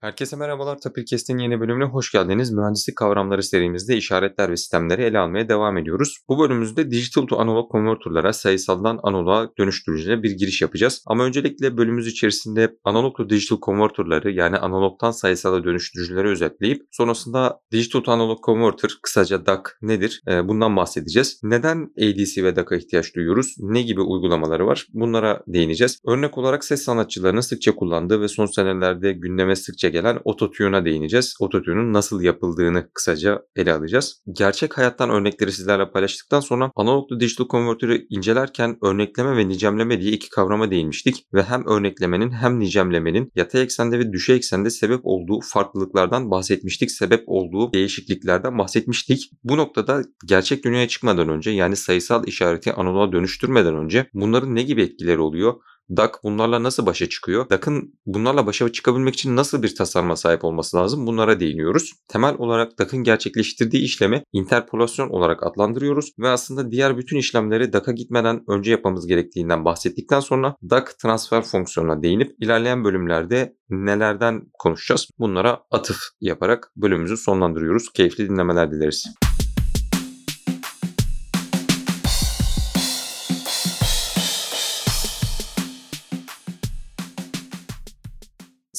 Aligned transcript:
Herkese 0.00 0.36
merhabalar. 0.36 0.78
Tapirkest'in 0.78 1.38
yeni 1.38 1.60
bölümüne 1.60 1.84
hoş 1.84 2.12
geldiniz. 2.12 2.52
Mühendislik 2.52 2.96
kavramları 2.96 3.42
serimizde 3.42 3.96
işaretler 3.96 4.50
ve 4.50 4.56
sistemleri 4.56 5.02
ele 5.02 5.18
almaya 5.18 5.48
devam 5.48 5.76
ediyoruz. 5.78 6.18
Bu 6.28 6.38
bölümümüzde 6.38 6.90
digital 6.90 7.26
to 7.26 7.38
analog 7.38 7.70
konvertörlere 7.70 8.32
sayısaldan 8.32 8.98
analoğa 9.02 9.50
dönüştürücüne 9.58 10.22
bir 10.22 10.30
giriş 10.30 10.62
yapacağız. 10.62 11.02
Ama 11.06 11.24
öncelikle 11.24 11.76
bölümümüz 11.76 12.06
içerisinde 12.06 12.76
analog 12.84 13.16
to 13.16 13.30
digital 13.30 13.56
konvertörleri 13.56 14.34
yani 14.34 14.56
analogtan 14.56 15.10
sayısala 15.10 15.64
dönüştürücüleri 15.64 16.28
özetleyip 16.28 16.82
sonrasında 16.90 17.60
digital 17.72 18.00
to 18.00 18.12
analog 18.12 18.44
converter 18.44 18.90
kısaca 19.02 19.46
DAC 19.46 19.62
nedir? 19.82 20.22
Ee, 20.28 20.48
bundan 20.48 20.76
bahsedeceğiz. 20.76 21.40
Neden 21.42 21.90
ADC 21.98 22.44
ve 22.44 22.56
DAC'a 22.56 22.76
ihtiyaç 22.76 23.14
duyuyoruz? 23.14 23.54
Ne 23.58 23.82
gibi 23.82 24.00
uygulamaları 24.00 24.66
var? 24.66 24.86
Bunlara 24.92 25.42
değineceğiz. 25.46 26.00
Örnek 26.06 26.38
olarak 26.38 26.64
ses 26.64 26.82
sanatçılarının 26.84 27.40
sıkça 27.40 27.74
kullandığı 27.74 28.20
ve 28.20 28.28
son 28.28 28.46
senelerde 28.46 29.12
gündeme 29.12 29.56
sıkça 29.56 29.85
gelen 29.88 30.18
ototune'a 30.24 30.84
değineceğiz. 30.84 31.34
Ototune'un 31.40 31.92
nasıl 31.92 32.22
yapıldığını 32.22 32.90
kısaca 32.94 33.42
ele 33.56 33.72
alacağız. 33.72 34.22
Gerçek 34.32 34.78
hayattan 34.78 35.10
örnekleri 35.10 35.52
sizlerle 35.52 35.90
paylaştıktan 35.90 36.40
sonra 36.40 36.70
analog 36.76 37.08
to 37.08 37.20
digital 37.20 37.46
konvertörü 37.48 38.06
incelerken 38.10 38.78
örnekleme 38.82 39.36
ve 39.36 39.48
nicemleme 39.48 40.00
diye 40.00 40.12
iki 40.12 40.30
kavrama 40.30 40.70
değinmiştik 40.70 41.26
ve 41.34 41.42
hem 41.42 41.66
örneklemenin 41.66 42.30
hem 42.30 42.60
nicemlemenin 42.60 43.32
yatay 43.34 43.62
eksende 43.62 43.98
ve 43.98 44.12
düşey 44.12 44.36
eksende 44.36 44.70
sebep 44.70 45.00
olduğu 45.02 45.40
farklılıklardan 45.40 46.30
bahsetmiştik. 46.30 46.90
Sebep 46.90 47.24
olduğu 47.26 47.72
değişikliklerden 47.72 48.58
bahsetmiştik. 48.58 49.30
Bu 49.44 49.56
noktada 49.56 50.02
gerçek 50.26 50.64
dünyaya 50.64 50.88
çıkmadan 50.88 51.28
önce 51.28 51.50
yani 51.50 51.76
sayısal 51.76 52.26
işareti 52.26 52.72
analoğa 52.72 53.12
dönüştürmeden 53.12 53.76
önce 53.76 54.10
bunların 54.14 54.54
ne 54.54 54.62
gibi 54.62 54.82
etkileri 54.82 55.20
oluyor? 55.20 55.54
DAC 55.90 56.10
bunlarla 56.24 56.62
nasıl 56.62 56.86
başa 56.86 57.08
çıkıyor? 57.08 57.50
DAC'ın 57.50 57.94
bunlarla 58.06 58.46
başa 58.46 58.72
çıkabilmek 58.72 59.14
için 59.14 59.36
nasıl 59.36 59.62
bir 59.62 59.74
tasarıma 59.74 60.16
sahip 60.16 60.44
olması 60.44 60.76
lazım? 60.76 61.06
Bunlara 61.06 61.40
değiniyoruz. 61.40 61.92
Temel 62.08 62.34
olarak 62.38 62.78
DAC'ın 62.78 63.04
gerçekleştirdiği 63.04 63.82
işlemi 63.82 64.22
interpolasyon 64.32 65.08
olarak 65.08 65.46
adlandırıyoruz 65.46 66.12
ve 66.18 66.28
aslında 66.28 66.70
diğer 66.70 66.98
bütün 66.98 67.16
işlemleri 67.16 67.72
DAC'a 67.72 67.92
gitmeden 67.92 68.44
önce 68.48 68.70
yapmamız 68.70 69.06
gerektiğinden 69.06 69.64
bahsettikten 69.64 70.20
sonra 70.20 70.56
DAC 70.70 70.84
transfer 71.02 71.42
fonksiyonuna 71.42 72.02
değinip 72.02 72.30
ilerleyen 72.40 72.84
bölümlerde 72.84 73.56
nelerden 73.70 74.42
konuşacağız? 74.58 75.08
Bunlara 75.18 75.60
atıf 75.70 75.98
yaparak 76.20 76.72
bölümümüzü 76.76 77.16
sonlandırıyoruz. 77.16 77.92
Keyifli 77.92 78.28
dinlemeler 78.28 78.70
dileriz. 78.70 79.04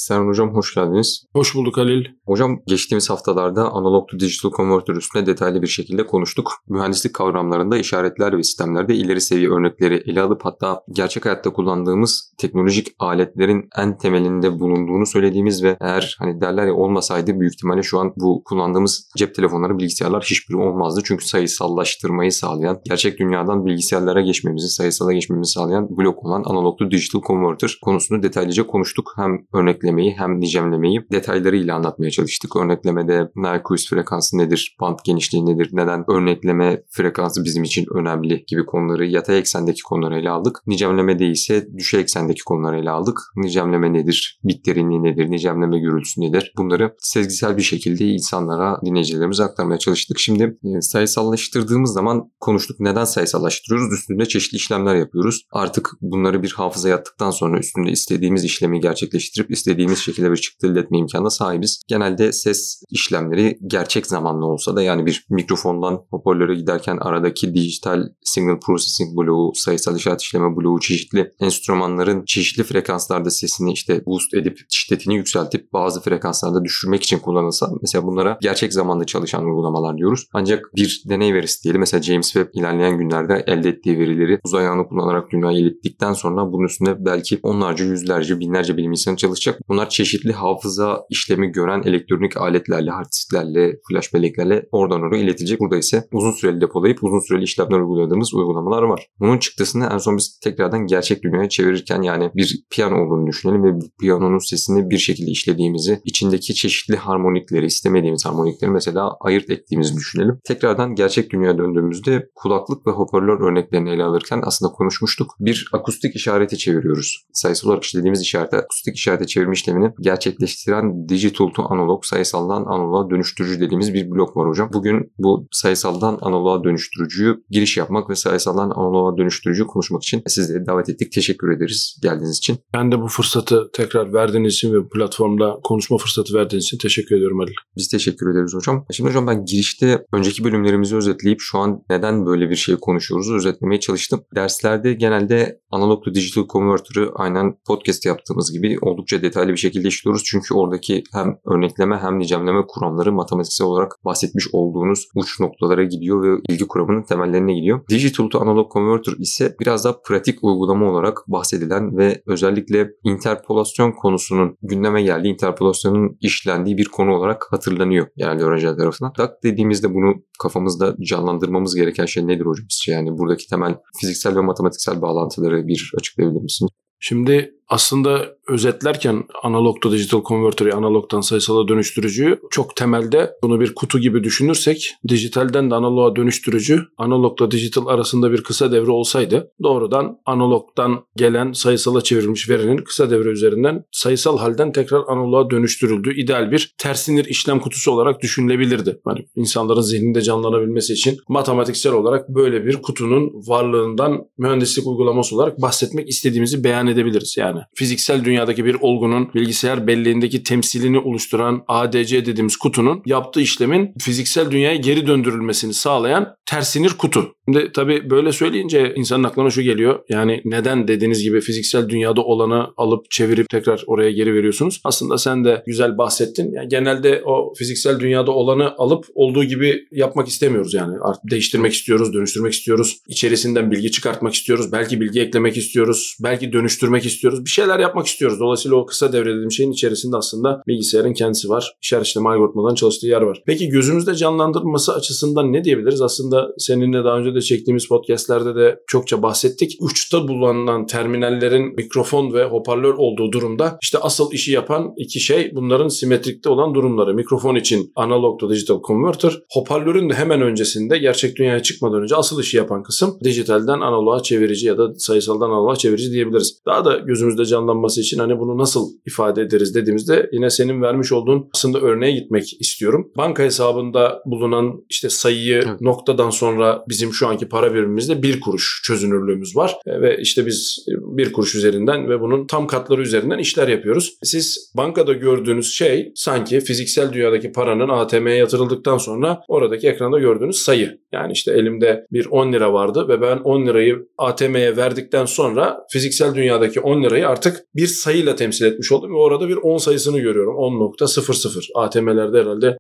Serhan 0.08 0.28
Hocam 0.28 0.54
hoş 0.56 0.76
geldiniz. 0.76 1.26
Hoş 1.34 1.56
bulduk 1.56 1.78
Halil. 1.78 2.06
Hocam 2.26 2.60
geçtiğimiz 2.68 3.10
haftalarda 3.10 3.70
analog 3.72 4.10
to 4.10 4.20
digital 4.20 4.52
converter 4.52 4.94
üstüne 4.94 5.26
detaylı 5.26 5.62
bir 5.62 5.68
şekilde 5.68 6.06
konuştuk. 6.06 6.52
Mühendislik 6.70 7.14
kavramlarında 7.14 7.78
işaretler 7.78 8.38
ve 8.38 8.44
sistemlerde 8.44 8.96
ileri 8.96 9.22
seviye 9.22 9.50
örnekleri 9.50 10.04
ele 10.06 10.22
alıp 10.22 10.46
hatta 10.46 10.82
gerçek 10.92 11.26
hayatta 11.26 11.54
kullandığımız 11.54 12.34
teknolojik 12.38 12.88
aletlerin 13.00 13.70
en 13.78 13.98
temelinde 13.98 14.60
bulunduğunu 14.60 15.06
söylediğimiz 15.06 15.64
ve 15.64 15.78
eğer 15.82 16.16
hani 16.20 16.42
derler 16.42 16.68
ya 16.68 16.74
olmasaydı 16.74 17.40
büyük 17.40 17.54
ihtimalle 17.54 17.84
şu 17.84 18.00
an 18.00 18.14
bu 18.16 18.44
kullandığımız 18.46 19.12
cep 19.18 19.36
telefonları, 19.36 19.78
bilgisayarlar 19.78 20.24
hiçbiri 20.24 20.58
olmazdı. 20.58 21.02
Çünkü 21.06 21.26
sayısallaştırmayı 21.26 22.32
sağlayan, 22.32 22.80
gerçek 22.90 23.20
dünyadan 23.20 23.66
bilgisayarlara 23.66 24.22
geçmemizi, 24.22 24.68
sayısala 24.68 25.14
geçmemizi 25.14 25.52
sağlayan 25.52 25.98
blok 25.98 26.26
olan 26.26 26.44
analog 26.46 26.80
to 26.80 26.92
digital 26.92 27.22
converter 27.28 27.78
konusunu 27.82 28.24
detaylıca 28.24 28.68
konuştuk. 28.68 29.14
Hem 29.16 29.32
örnekleme 29.54 29.97
örneklemeyi 29.98 30.16
hem 30.18 30.40
nicemlemeyi 30.40 31.02
detaylarıyla 31.12 31.76
anlatmaya 31.76 32.12
çalıştık. 32.12 32.56
Örneklemede 32.56 33.32
Merkurius 33.36 33.90
frekansı 33.90 34.38
nedir, 34.38 34.78
band 34.82 35.00
genişliği 35.04 35.46
nedir, 35.46 35.70
neden 35.74 36.12
örnekleme 36.12 36.84
frekansı 36.90 37.44
bizim 37.44 37.64
için 37.64 37.86
önemli 37.96 38.44
gibi 38.48 38.66
konuları 38.66 39.06
yatay 39.06 39.40
eksendeki 39.40 39.84
konuları 39.84 40.20
ele 40.20 40.30
aldık. 40.30 40.62
Nicemlemede 40.68 41.28
ise 41.28 41.68
düşey 41.78 42.02
eksendeki 42.02 42.44
konuları 42.44 42.80
ele 42.80 42.90
aldık. 42.90 43.20
Nicemleme 43.36 43.94
nedir, 43.94 44.40
bit 44.44 44.66
derinliği 44.66 45.04
nedir, 45.04 45.32
nicemleme 45.32 45.80
gürültüsü 45.80 46.22
nedir? 46.22 46.54
Bunları 46.58 46.96
sezgisel 47.00 47.58
bir 47.58 47.62
şekilde 47.62 48.06
insanlara, 48.06 48.82
dinleyicilerimize 48.86 49.44
aktarmaya 49.44 49.80
çalıştık. 49.80 50.20
Şimdi 50.20 50.44
e, 50.44 50.82
sayısallaştırdığımız 50.82 51.94
zaman 51.94 52.32
konuştuk. 52.40 52.80
Neden 52.80 53.06
sayısallaştırıyoruz? 53.06 53.94
Üstünde 53.94 54.26
çeşitli 54.26 54.56
işlemler 54.56 54.96
yapıyoruz. 54.96 55.46
Artık 55.52 55.90
bunları 56.02 56.44
bir 56.44 56.52
hafızaya 56.52 56.96
attıktan 56.96 57.32
sonra 57.32 57.60
üstünde 57.60 57.92
istediğimiz 57.92 58.44
işlemi 58.44 58.80
gerçekleştirip 58.80 59.52
istediğimiz 59.52 59.87
istediğimiz 59.88 60.00
şekilde 60.00 60.32
bir 60.32 60.38
çıktı 60.38 60.68
elde 60.68 60.80
etme 60.80 60.98
imkanına 60.98 61.30
sahibiz. 61.30 61.82
Genelde 61.88 62.32
ses 62.34 62.84
işlemleri 62.90 63.60
gerçek 63.68 64.08
zamanlı 64.08 64.46
olsa 64.46 64.76
da 64.76 64.82
yani 64.82 65.06
bir 65.06 65.26
mikrofondan 65.30 66.00
hoparlöre 66.10 66.56
giderken 66.56 66.98
aradaki 67.02 67.56
dijital 67.56 68.04
signal 68.24 68.60
processing 68.60 69.18
bloğu, 69.18 69.52
sayısal 69.56 69.96
işaret 69.96 70.22
işleme 70.22 70.56
bloğu 70.56 70.80
çeşitli 70.80 71.32
enstrümanların 71.40 72.26
çeşitli 72.26 72.64
frekanslarda 72.64 73.30
sesini 73.30 73.72
işte 73.72 74.06
boost 74.06 74.34
edip 74.34 74.60
şiddetini 74.70 75.16
yükseltip 75.16 75.74
bazı 75.74 76.02
frekanslarda 76.02 76.64
düşürmek 76.64 77.04
için 77.04 77.20
kullanılsa 77.20 77.70
mesela 77.82 78.04
bunlara 78.06 78.38
gerçek 78.42 78.74
zamanlı 78.74 79.06
çalışan 79.06 79.46
uygulamalar 79.46 79.98
diyoruz. 79.98 80.28
Ancak 80.34 80.66
bir 80.76 81.04
deney 81.10 81.34
verisi 81.34 81.64
diyelim 81.64 81.80
mesela 81.80 82.02
James 82.02 82.34
Webb 82.34 82.50
ilerleyen 82.54 82.98
günlerde 82.98 83.44
elde 83.48 83.70
ettiği 83.70 84.00
verileri 84.00 84.40
uzay 84.46 84.68
ayağını 84.68 84.88
kullanarak 84.88 85.32
dünyaya 85.32 85.60
ilettikten 85.60 86.14
sonra 86.14 86.52
bunun 86.52 86.66
üstünde 86.66 87.06
belki 87.06 87.40
onlarca, 87.44 87.86
yüzlerce, 87.86 88.40
binlerce 88.40 88.78
bilim 88.78 88.92
insanı 88.92 89.16
çalışacak. 89.16 89.60
Bunlar 89.70 89.90
çeşitli 89.90 90.32
hafıza 90.32 91.06
işlemi 91.10 91.52
gören 91.52 91.82
elektronik 91.86 92.38
aletlerle, 92.38 92.92
hard 92.92 93.06
disklerle, 93.12 93.80
flash 93.90 94.14
belleklerle 94.14 94.66
oradan 94.72 95.02
oraya 95.02 95.24
iletilecek. 95.24 95.60
Burada 95.60 95.78
ise 95.78 96.08
uzun 96.14 96.32
süreli 96.32 96.62
depolayıp 96.62 97.04
uzun 97.04 97.20
süreli 97.20 97.44
işlemler 97.44 97.80
uyguladığımız 97.80 98.34
uygulamalar 98.34 98.84
var. 98.84 99.08
Bunun 99.20 99.38
çıktısını 99.38 99.90
en 99.94 99.98
son 99.98 100.18
biz 100.18 100.40
tekrardan 100.44 100.88
gerçek 100.88 101.24
dünyaya 101.24 101.50
çevirirken 101.50 102.02
yani 102.02 102.32
bir 102.36 102.64
piyano 102.70 103.06
olduğunu 103.06 103.28
düşünelim 103.28 103.64
ve 103.64 103.74
bu 103.74 103.90
piyanonun 104.00 104.38
sesini 104.38 104.90
bir 104.90 104.98
şekilde 104.98 105.32
işlediğimizi, 105.32 106.02
içindeki 106.06 106.56
çeşitli 106.56 106.96
harmonikleri, 106.96 107.66
istemediğimiz 107.66 108.26
harmonikleri 108.26 108.72
mesela 108.72 109.18
ayırt 109.20 109.50
ettiğimizi 109.50 109.96
düşünelim. 109.96 110.40
Tekrardan 110.44 110.96
gerçek 110.96 111.30
dünyaya 111.30 111.58
döndüğümüzde 111.58 112.30
kulaklık 112.36 112.88
ve 112.88 112.92
hoparlör 112.92 113.52
örneklerini 113.52 113.90
ele 113.90 114.04
alırken 114.04 114.42
aslında 114.44 114.72
konuşmuştuk. 114.72 115.36
Bir 115.40 115.70
akustik 115.74 116.16
işareti 116.16 116.58
çeviriyoruz. 116.58 117.26
Sayısal 117.34 117.70
olarak 117.70 117.84
işlediğimiz 117.84 118.22
işareti 118.22 118.56
akustik 118.56 118.96
işarete 118.96 119.26
çevirme 119.26 119.54
işlemi 119.54 119.57
işlemini 119.58 119.94
gerçekleştiren 120.02 121.10
digital 121.10 121.48
to 121.48 121.64
analog 121.70 122.06
sayısaldan 122.06 122.66
analoğa 122.66 123.10
dönüştürücü 123.10 123.60
dediğimiz 123.60 123.94
bir 123.94 124.12
blok 124.12 124.38
var 124.38 124.50
hocam. 124.50 124.70
Bugün 124.74 125.14
bu 125.18 125.48
sayısaldan 125.52 126.18
analoğa 126.22 126.64
dönüştürücüyü 126.64 127.44
giriş 127.50 127.78
yapmak 127.78 128.10
ve 128.10 128.16
sayısaldan 128.16 128.70
analoğa 128.70 129.18
dönüştürücüyü 129.18 129.68
konuşmak 129.68 130.04
için 130.04 130.22
sizleri 130.28 130.66
davet 130.68 130.90
ettik. 130.90 131.12
Teşekkür 131.12 131.52
ederiz 131.52 132.00
geldiğiniz 132.04 132.38
için. 132.38 132.58
Ben 132.74 132.92
de 132.92 133.02
bu 133.02 133.08
fırsatı 133.08 133.70
tekrar 133.74 134.14
verdiğiniz 134.14 134.54
için 134.54 134.74
ve 134.74 134.90
platformda 134.90 135.60
konuşma 135.64 135.98
fırsatı 135.98 136.34
verdiğiniz 136.34 136.66
için 136.66 136.78
teşekkür 136.78 137.16
ediyorum 137.16 137.40
Ali. 137.40 137.52
Biz 137.78 137.88
teşekkür 137.88 138.32
ederiz 138.32 138.54
hocam. 138.54 138.86
Şimdi 138.92 139.10
hocam 139.10 139.28
ben 139.28 139.46
girişte 139.46 140.06
önceki 140.14 140.44
bölümlerimizi 140.44 140.96
özetleyip 140.96 141.40
şu 141.42 141.58
an 141.58 141.84
neden 141.90 142.26
böyle 142.26 142.50
bir 142.50 142.56
şey 142.56 142.76
konuşuyoruz 142.76 143.32
özetlemeye 143.32 143.80
çalıştım. 143.80 144.24
Derslerde 144.36 144.94
genelde 144.94 145.60
analog 145.72 146.06
to 146.06 146.16
digital 146.16 146.48
converter'ı 146.48 147.12
aynen 147.16 147.56
podcast 147.68 148.06
yaptığımız 148.06 148.54
gibi 148.54 148.78
oldukça 148.82 149.22
detaylı 149.22 149.47
bir 149.52 149.58
şekilde 149.58 149.88
işliyoruz. 149.88 150.24
Çünkü 150.26 150.54
oradaki 150.54 151.04
hem 151.14 151.38
örnekleme 151.46 151.98
hem 151.98 152.20
nicemleme 152.20 152.62
kuramları 152.68 153.12
matematiksel 153.12 153.68
olarak 153.68 153.92
bahsetmiş 154.06 154.48
olduğunuz 154.54 155.08
uç 155.16 155.40
noktalara 155.40 155.84
gidiyor 155.84 156.24
ve 156.24 156.42
ilgi 156.50 156.68
kuramının 156.68 157.04
temellerine 157.04 157.54
gidiyor. 157.54 157.82
Digital 157.90 158.30
to 158.30 158.40
Analog 158.42 158.72
Converter 158.74 159.14
ise 159.20 159.56
biraz 159.60 159.86
daha 159.86 160.02
pratik 160.02 160.44
uygulama 160.44 160.92
olarak 160.92 161.18
bahsedilen 161.28 161.98
ve 161.98 162.22
özellikle 162.26 162.90
interpolasyon 163.04 163.92
konusunun 163.92 164.58
gündeme 164.62 165.04
geldiği, 165.04 165.34
interpolasyonun 165.34 166.18
işlendiği 166.22 166.78
bir 166.78 166.86
konu 166.86 167.16
olarak 167.16 167.48
hatırlanıyor 167.50 168.08
genelde 168.18 168.44
öğrenciler 168.44 168.78
tarafından. 168.78 169.14
DAC 169.18 169.32
dediğimizde 169.44 169.94
bunu 169.94 170.14
kafamızda 170.42 170.96
canlandırmamız 171.02 171.76
gereken 171.76 172.06
şey 172.06 172.28
nedir 172.28 172.46
hocam? 172.46 172.68
Yani 172.88 173.18
buradaki 173.18 173.48
temel 173.50 173.78
fiziksel 174.02 174.36
ve 174.36 174.42
matematiksel 174.42 175.02
bağlantıları 175.02 175.68
bir 175.68 175.92
açıklayabilir 175.98 176.42
misiniz? 176.42 176.72
Şimdi 177.00 177.54
aslında 177.68 178.37
özetlerken 178.50 179.24
analogta 179.44 179.92
digital 179.92 180.24
converter'ı 180.24 180.76
analogtan 180.76 181.22
sayısala 181.22 181.68
dönüştürücüyü 181.68 182.40
çok 182.52 182.76
temelde 182.76 183.32
bunu 183.44 183.60
bir 183.60 183.76
kutu 183.76 184.00
gibi 184.00 184.24
düşünürsek 184.24 184.94
dijitalden 185.08 185.72
de 185.72 185.76
analoga 185.76 186.16
dönüştürücü 186.16 186.82
analogla 186.98 187.52
dijital 187.52 187.88
arasında 187.88 188.32
bir 188.32 188.44
kısa 188.44 188.72
devre 188.72 188.92
olsaydı 188.92 189.52
doğrudan 189.64 190.18
analogdan 190.26 191.04
gelen 191.16 191.52
sayısala 191.52 192.02
çevrilmiş 192.02 192.50
verinin 192.50 192.78
kısa 192.78 193.10
devre 193.10 193.30
üzerinden 193.30 193.84
sayısal 193.92 194.38
halden 194.38 194.72
tekrar 194.72 195.02
analoga 195.08 195.50
dönüştürüldüğü 195.50 196.22
ideal 196.22 196.52
bir 196.52 196.76
tersinir 196.78 197.26
işlem 197.26 197.60
kutusu 197.60 197.92
olarak 197.92 198.22
düşünülebilirdi. 198.22 199.00
Hani 199.06 199.26
insanların 199.36 199.82
zihninde 199.82 200.22
canlanabilmesi 200.22 200.94
için 200.94 201.18
matematiksel 201.30 201.94
olarak 201.94 202.30
böyle 202.30 202.66
bir 202.66 202.82
kutunun 202.82 203.32
varlığından 203.48 204.24
mühendislik 204.38 204.88
uygulaması 204.88 205.36
olarak 205.36 205.62
bahsetmek 205.62 206.10
istediğimizi 206.10 206.64
beyan 206.64 206.88
edebiliriz. 206.88 207.36
Yani 207.38 207.60
fiziksel 207.76 208.24
dünya 208.24 208.37
dünyadaki 208.38 208.66
bir 208.66 208.78
olgunun 208.82 209.30
bilgisayar 209.36 209.88
belleğindeki 209.88 210.44
temsilini 210.44 211.00
oluşturan 211.00 211.64
ADC 211.68 212.26
dediğimiz 212.26 212.58
kutunun 212.58 213.02
yaptığı 213.06 213.42
işlemin 213.42 213.94
fiziksel 214.00 214.52
dünyaya 214.52 214.76
geri 214.76 215.08
döndürülmesini 215.08 215.74
sağlayan 215.74 216.36
tersinir 216.46 216.90
kutu. 216.90 217.34
Şimdi 217.48 217.72
tabii 217.72 218.10
böyle 218.10 218.32
söyleyince 218.32 218.94
insanın 218.96 219.24
aklına 219.24 219.50
şu 219.50 219.62
geliyor. 219.62 220.00
Yani 220.10 220.42
neden 220.46 220.88
dediğiniz 220.88 221.24
gibi 221.24 221.42
fiziksel 221.42 221.90
dünyada 221.90 222.22
olanı 222.22 222.68
alıp 222.78 223.12
çevirip 223.12 223.50
tekrar 223.50 223.84
oraya 223.88 224.12
geri 224.12 224.34
veriyorsunuz? 224.34 224.82
Aslında 224.84 225.18
sen 225.18 225.46
de 225.46 225.64
güzel 225.68 225.98
bahsettin. 225.98 226.52
Yani 226.52 226.68
genelde 226.68 227.22
o 227.26 227.54
fiziksel 227.58 228.00
dünyada 228.00 228.32
olanı 228.32 228.76
alıp 228.78 229.06
olduğu 229.16 229.44
gibi 229.44 229.88
yapmak 229.92 230.28
istemiyoruz 230.28 230.74
yani. 230.74 230.94
Artık 231.02 231.32
değiştirmek 231.32 231.74
istiyoruz, 231.74 232.14
dönüştürmek 232.14 232.54
istiyoruz. 232.54 232.98
İçerisinden 233.08 233.72
bilgi 233.72 233.92
çıkartmak 233.92 234.34
istiyoruz. 234.34 234.72
Belki 234.72 235.02
bilgi 235.02 235.22
eklemek 235.22 235.58
istiyoruz. 235.58 236.18
Belki 236.24 236.54
dönüştürmek 236.54 237.06
istiyoruz. 237.06 237.46
Bir 237.46 237.50
şeyler 237.50 237.80
yapmak 237.80 238.08
istiyoruz. 238.08 238.27
Dolayısıyla 238.40 238.78
o 238.78 238.86
kısa 238.86 239.14
devre 239.14 239.30
dediğim 239.30 239.52
şeyin 239.52 239.72
içerisinde 239.72 240.18
aslında 240.18 240.62
bilgisayarın 240.68 241.14
kendisi 241.14 241.50
var. 241.50 241.74
İşaret 241.82 242.06
işleme 242.06 242.30
algoritmadan 242.30 242.76
çalıştığı 242.76 243.08
yer 243.08 243.22
var. 243.22 243.44
Peki 243.46 243.70
gözümüzde 243.70 244.16
canlandırılması 244.16 244.94
açısından 244.94 245.54
ne 245.54 245.64
diyebiliriz? 245.64 246.02
Aslında 246.02 246.48
seninle 246.58 247.04
daha 247.04 247.18
önce 247.18 247.36
de 247.36 247.42
çektiğimiz 247.42 247.88
podcastlerde 247.88 248.56
de 248.56 248.80
çokça 248.88 249.22
bahsettik. 249.22 249.78
Uçta 249.80 250.28
bulunan 250.28 250.86
terminallerin 250.86 251.76
mikrofon 251.76 252.34
ve 252.34 252.46
hoparlör 252.46 252.94
olduğu 252.94 253.32
durumda 253.32 253.78
işte 253.82 253.98
asıl 253.98 254.32
işi 254.32 254.52
yapan 254.52 254.94
iki 254.98 255.20
şey 255.20 255.52
bunların 255.56 255.88
simetrikte 255.88 256.50
olan 256.50 256.76
durumları. 256.76 257.14
Mikrofon 257.14 257.56
için 257.56 257.92
analog 257.96 258.40
to 258.40 258.50
digital 258.50 258.82
converter, 258.88 259.34
hoparlörün 259.52 260.10
de 260.10 260.14
hemen 260.14 260.42
öncesinde 260.42 260.98
gerçek 260.98 261.36
dünyaya 261.36 261.64
çıkmadan 261.64 262.02
önce 262.02 262.16
asıl 262.16 262.42
işi 262.42 262.58
yapan 262.58 262.84
kısım 262.84 263.18
dijitalden 263.24 263.80
analoğa 263.80 264.24
çevirici 264.24 264.68
ya 264.68 264.78
da 264.78 264.94
sayısaldan 264.98 265.50
analoğa 265.50 265.76
çevirici 265.76 266.12
diyebiliriz. 266.12 266.62
Daha 266.66 266.86
da 266.86 266.98
gözümüzde 266.98 267.46
canlanması 267.46 268.02
için 268.02 268.17
hani 268.18 268.40
bunu 268.40 268.58
nasıl 268.58 268.90
ifade 269.06 269.42
ederiz 269.42 269.76
dediğimizde 269.76 270.30
yine 270.32 270.50
senin 270.50 270.82
vermiş 270.82 271.12
olduğun 271.12 271.50
aslında 271.56 271.80
örneğe 271.80 272.12
gitmek 272.12 272.62
istiyorum. 272.62 273.12
Banka 273.18 273.44
hesabında 273.44 274.22
bulunan 274.26 274.86
işte 274.90 275.10
sayıyı 275.10 275.64
evet. 275.68 275.82
noktadan 275.82 276.30
sonra 276.30 276.84
bizim 276.90 277.14
şu 277.14 277.28
anki 277.28 277.50
para 277.50 277.74
birimimizde 277.74 278.24
bir 278.24 278.40
kuruş 278.40 278.82
çözünürlüğümüz 278.84 279.56
var. 279.56 279.76
E, 279.86 280.02
ve 280.02 280.18
işte 280.22 280.46
biz 280.46 280.86
bir 280.88 281.34
kuruş 281.34 281.56
üzerinden 281.56 282.10
ve 282.10 282.22
bunun 282.22 282.48
tam 282.48 282.68
katları 282.68 283.02
üzerinden 283.02 283.38
işler 283.38 283.68
yapıyoruz. 283.68 284.18
Siz 284.24 284.72
bankada 284.78 285.14
gördüğünüz 285.14 285.74
şey 285.74 286.12
sanki 286.16 286.60
fiziksel 286.60 287.14
dünyadaki 287.14 287.52
paranın 287.52 287.90
ATM'ye 287.90 288.36
yatırıldıktan 288.36 288.98
sonra 288.98 289.42
oradaki 289.48 289.88
ekranda 289.88 290.20
gördüğünüz 290.20 290.58
sayı. 290.58 291.00
Yani 291.12 291.32
işte 291.32 291.52
elimde 291.52 292.06
bir 292.12 292.26
10 292.26 292.54
lira 292.54 292.74
vardı 292.74 293.06
ve 293.10 293.22
ben 293.22 293.38
10 293.38 293.66
lirayı 293.68 294.08
ATM'ye 294.18 294.78
verdikten 294.78 295.26
sonra 295.26 295.78
fiziksel 295.92 296.36
dünyadaki 296.36 296.80
10 296.80 297.04
lirayı 297.04 297.28
artık 297.28 297.64
bir 297.76 297.88
sayıyla 298.08 298.36
temsil 298.36 298.66
etmiş 298.66 298.92
oldum 298.92 299.12
ve 299.12 299.18
orada 299.18 299.50
bir 299.50 299.56
10 299.56 299.78
sayısını 299.78 300.20
görüyorum. 300.20 300.56
10.00. 300.56 301.72
ATM'lerde 301.76 302.40
herhalde 302.40 302.78